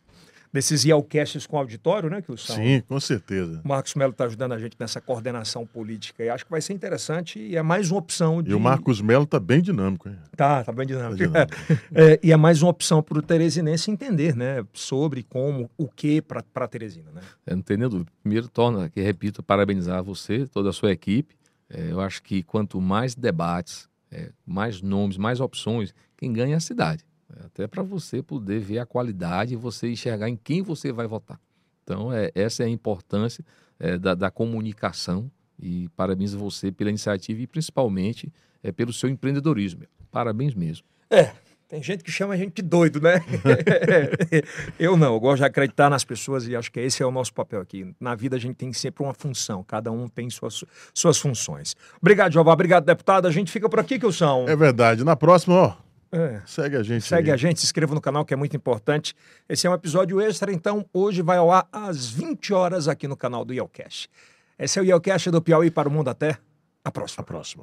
[0.52, 3.61] desses Yelcasts com auditório, né, que o Sim, com certeza.
[3.64, 6.72] o Marcos Melo está ajudando a gente nessa coordenação política e acho que vai ser
[6.72, 8.50] interessante e é mais uma opção de.
[8.50, 10.16] E o Marcos Melo está bem dinâmico, hein?
[10.36, 11.16] Tá, tá bem Tá dinâmico.
[11.16, 11.57] dinâmico.
[11.94, 14.64] É, e é mais uma opção para o Teresinense entender, né?
[14.72, 17.20] Sobre como, o que para Teresina, né?
[17.46, 18.11] Eu não tenho nem dúvida.
[18.22, 21.34] Primeiro, torna, que repito, parabenizar você, toda a sua equipe.
[21.68, 26.57] É, eu acho que quanto mais debates, é, mais nomes, mais opções, quem ganha é
[26.57, 27.04] a cidade.
[27.34, 31.07] É, Até para você poder ver a qualidade e você enxergar em quem você vai
[31.07, 31.40] votar.
[31.82, 33.44] Então, é, essa é a importância
[33.78, 38.32] é, da, da comunicação e parabenizo você pela iniciativa e principalmente
[38.62, 39.82] é, pelo seu empreendedorismo.
[40.11, 40.86] Parabéns mesmo.
[41.11, 41.32] É,
[41.68, 43.20] tem gente que chama a gente de doido, né?
[44.78, 47.32] eu não, eu gosto de acreditar nas pessoas e acho que esse é o nosso
[47.34, 47.92] papel aqui.
[48.00, 50.64] Na vida a gente tem sempre uma função, cada um tem suas,
[50.94, 51.74] suas funções.
[52.00, 53.26] Obrigado, Jeová, obrigado, deputado.
[53.26, 54.48] A gente fica por aqui, que são.
[54.48, 55.02] É verdade.
[55.04, 55.74] Na próxima, ó,
[56.16, 56.40] É.
[56.46, 57.34] segue a gente Segue aí.
[57.34, 59.14] a gente, se inscreva no canal que é muito importante.
[59.48, 63.16] Esse é um episódio extra, então hoje vai ao ar às 20 horas aqui no
[63.16, 64.08] canal do Yelcast.
[64.58, 66.38] Esse é o Yelcast do Piauí para o Mundo até
[66.84, 67.22] a próxima.
[67.22, 67.54] A próxima.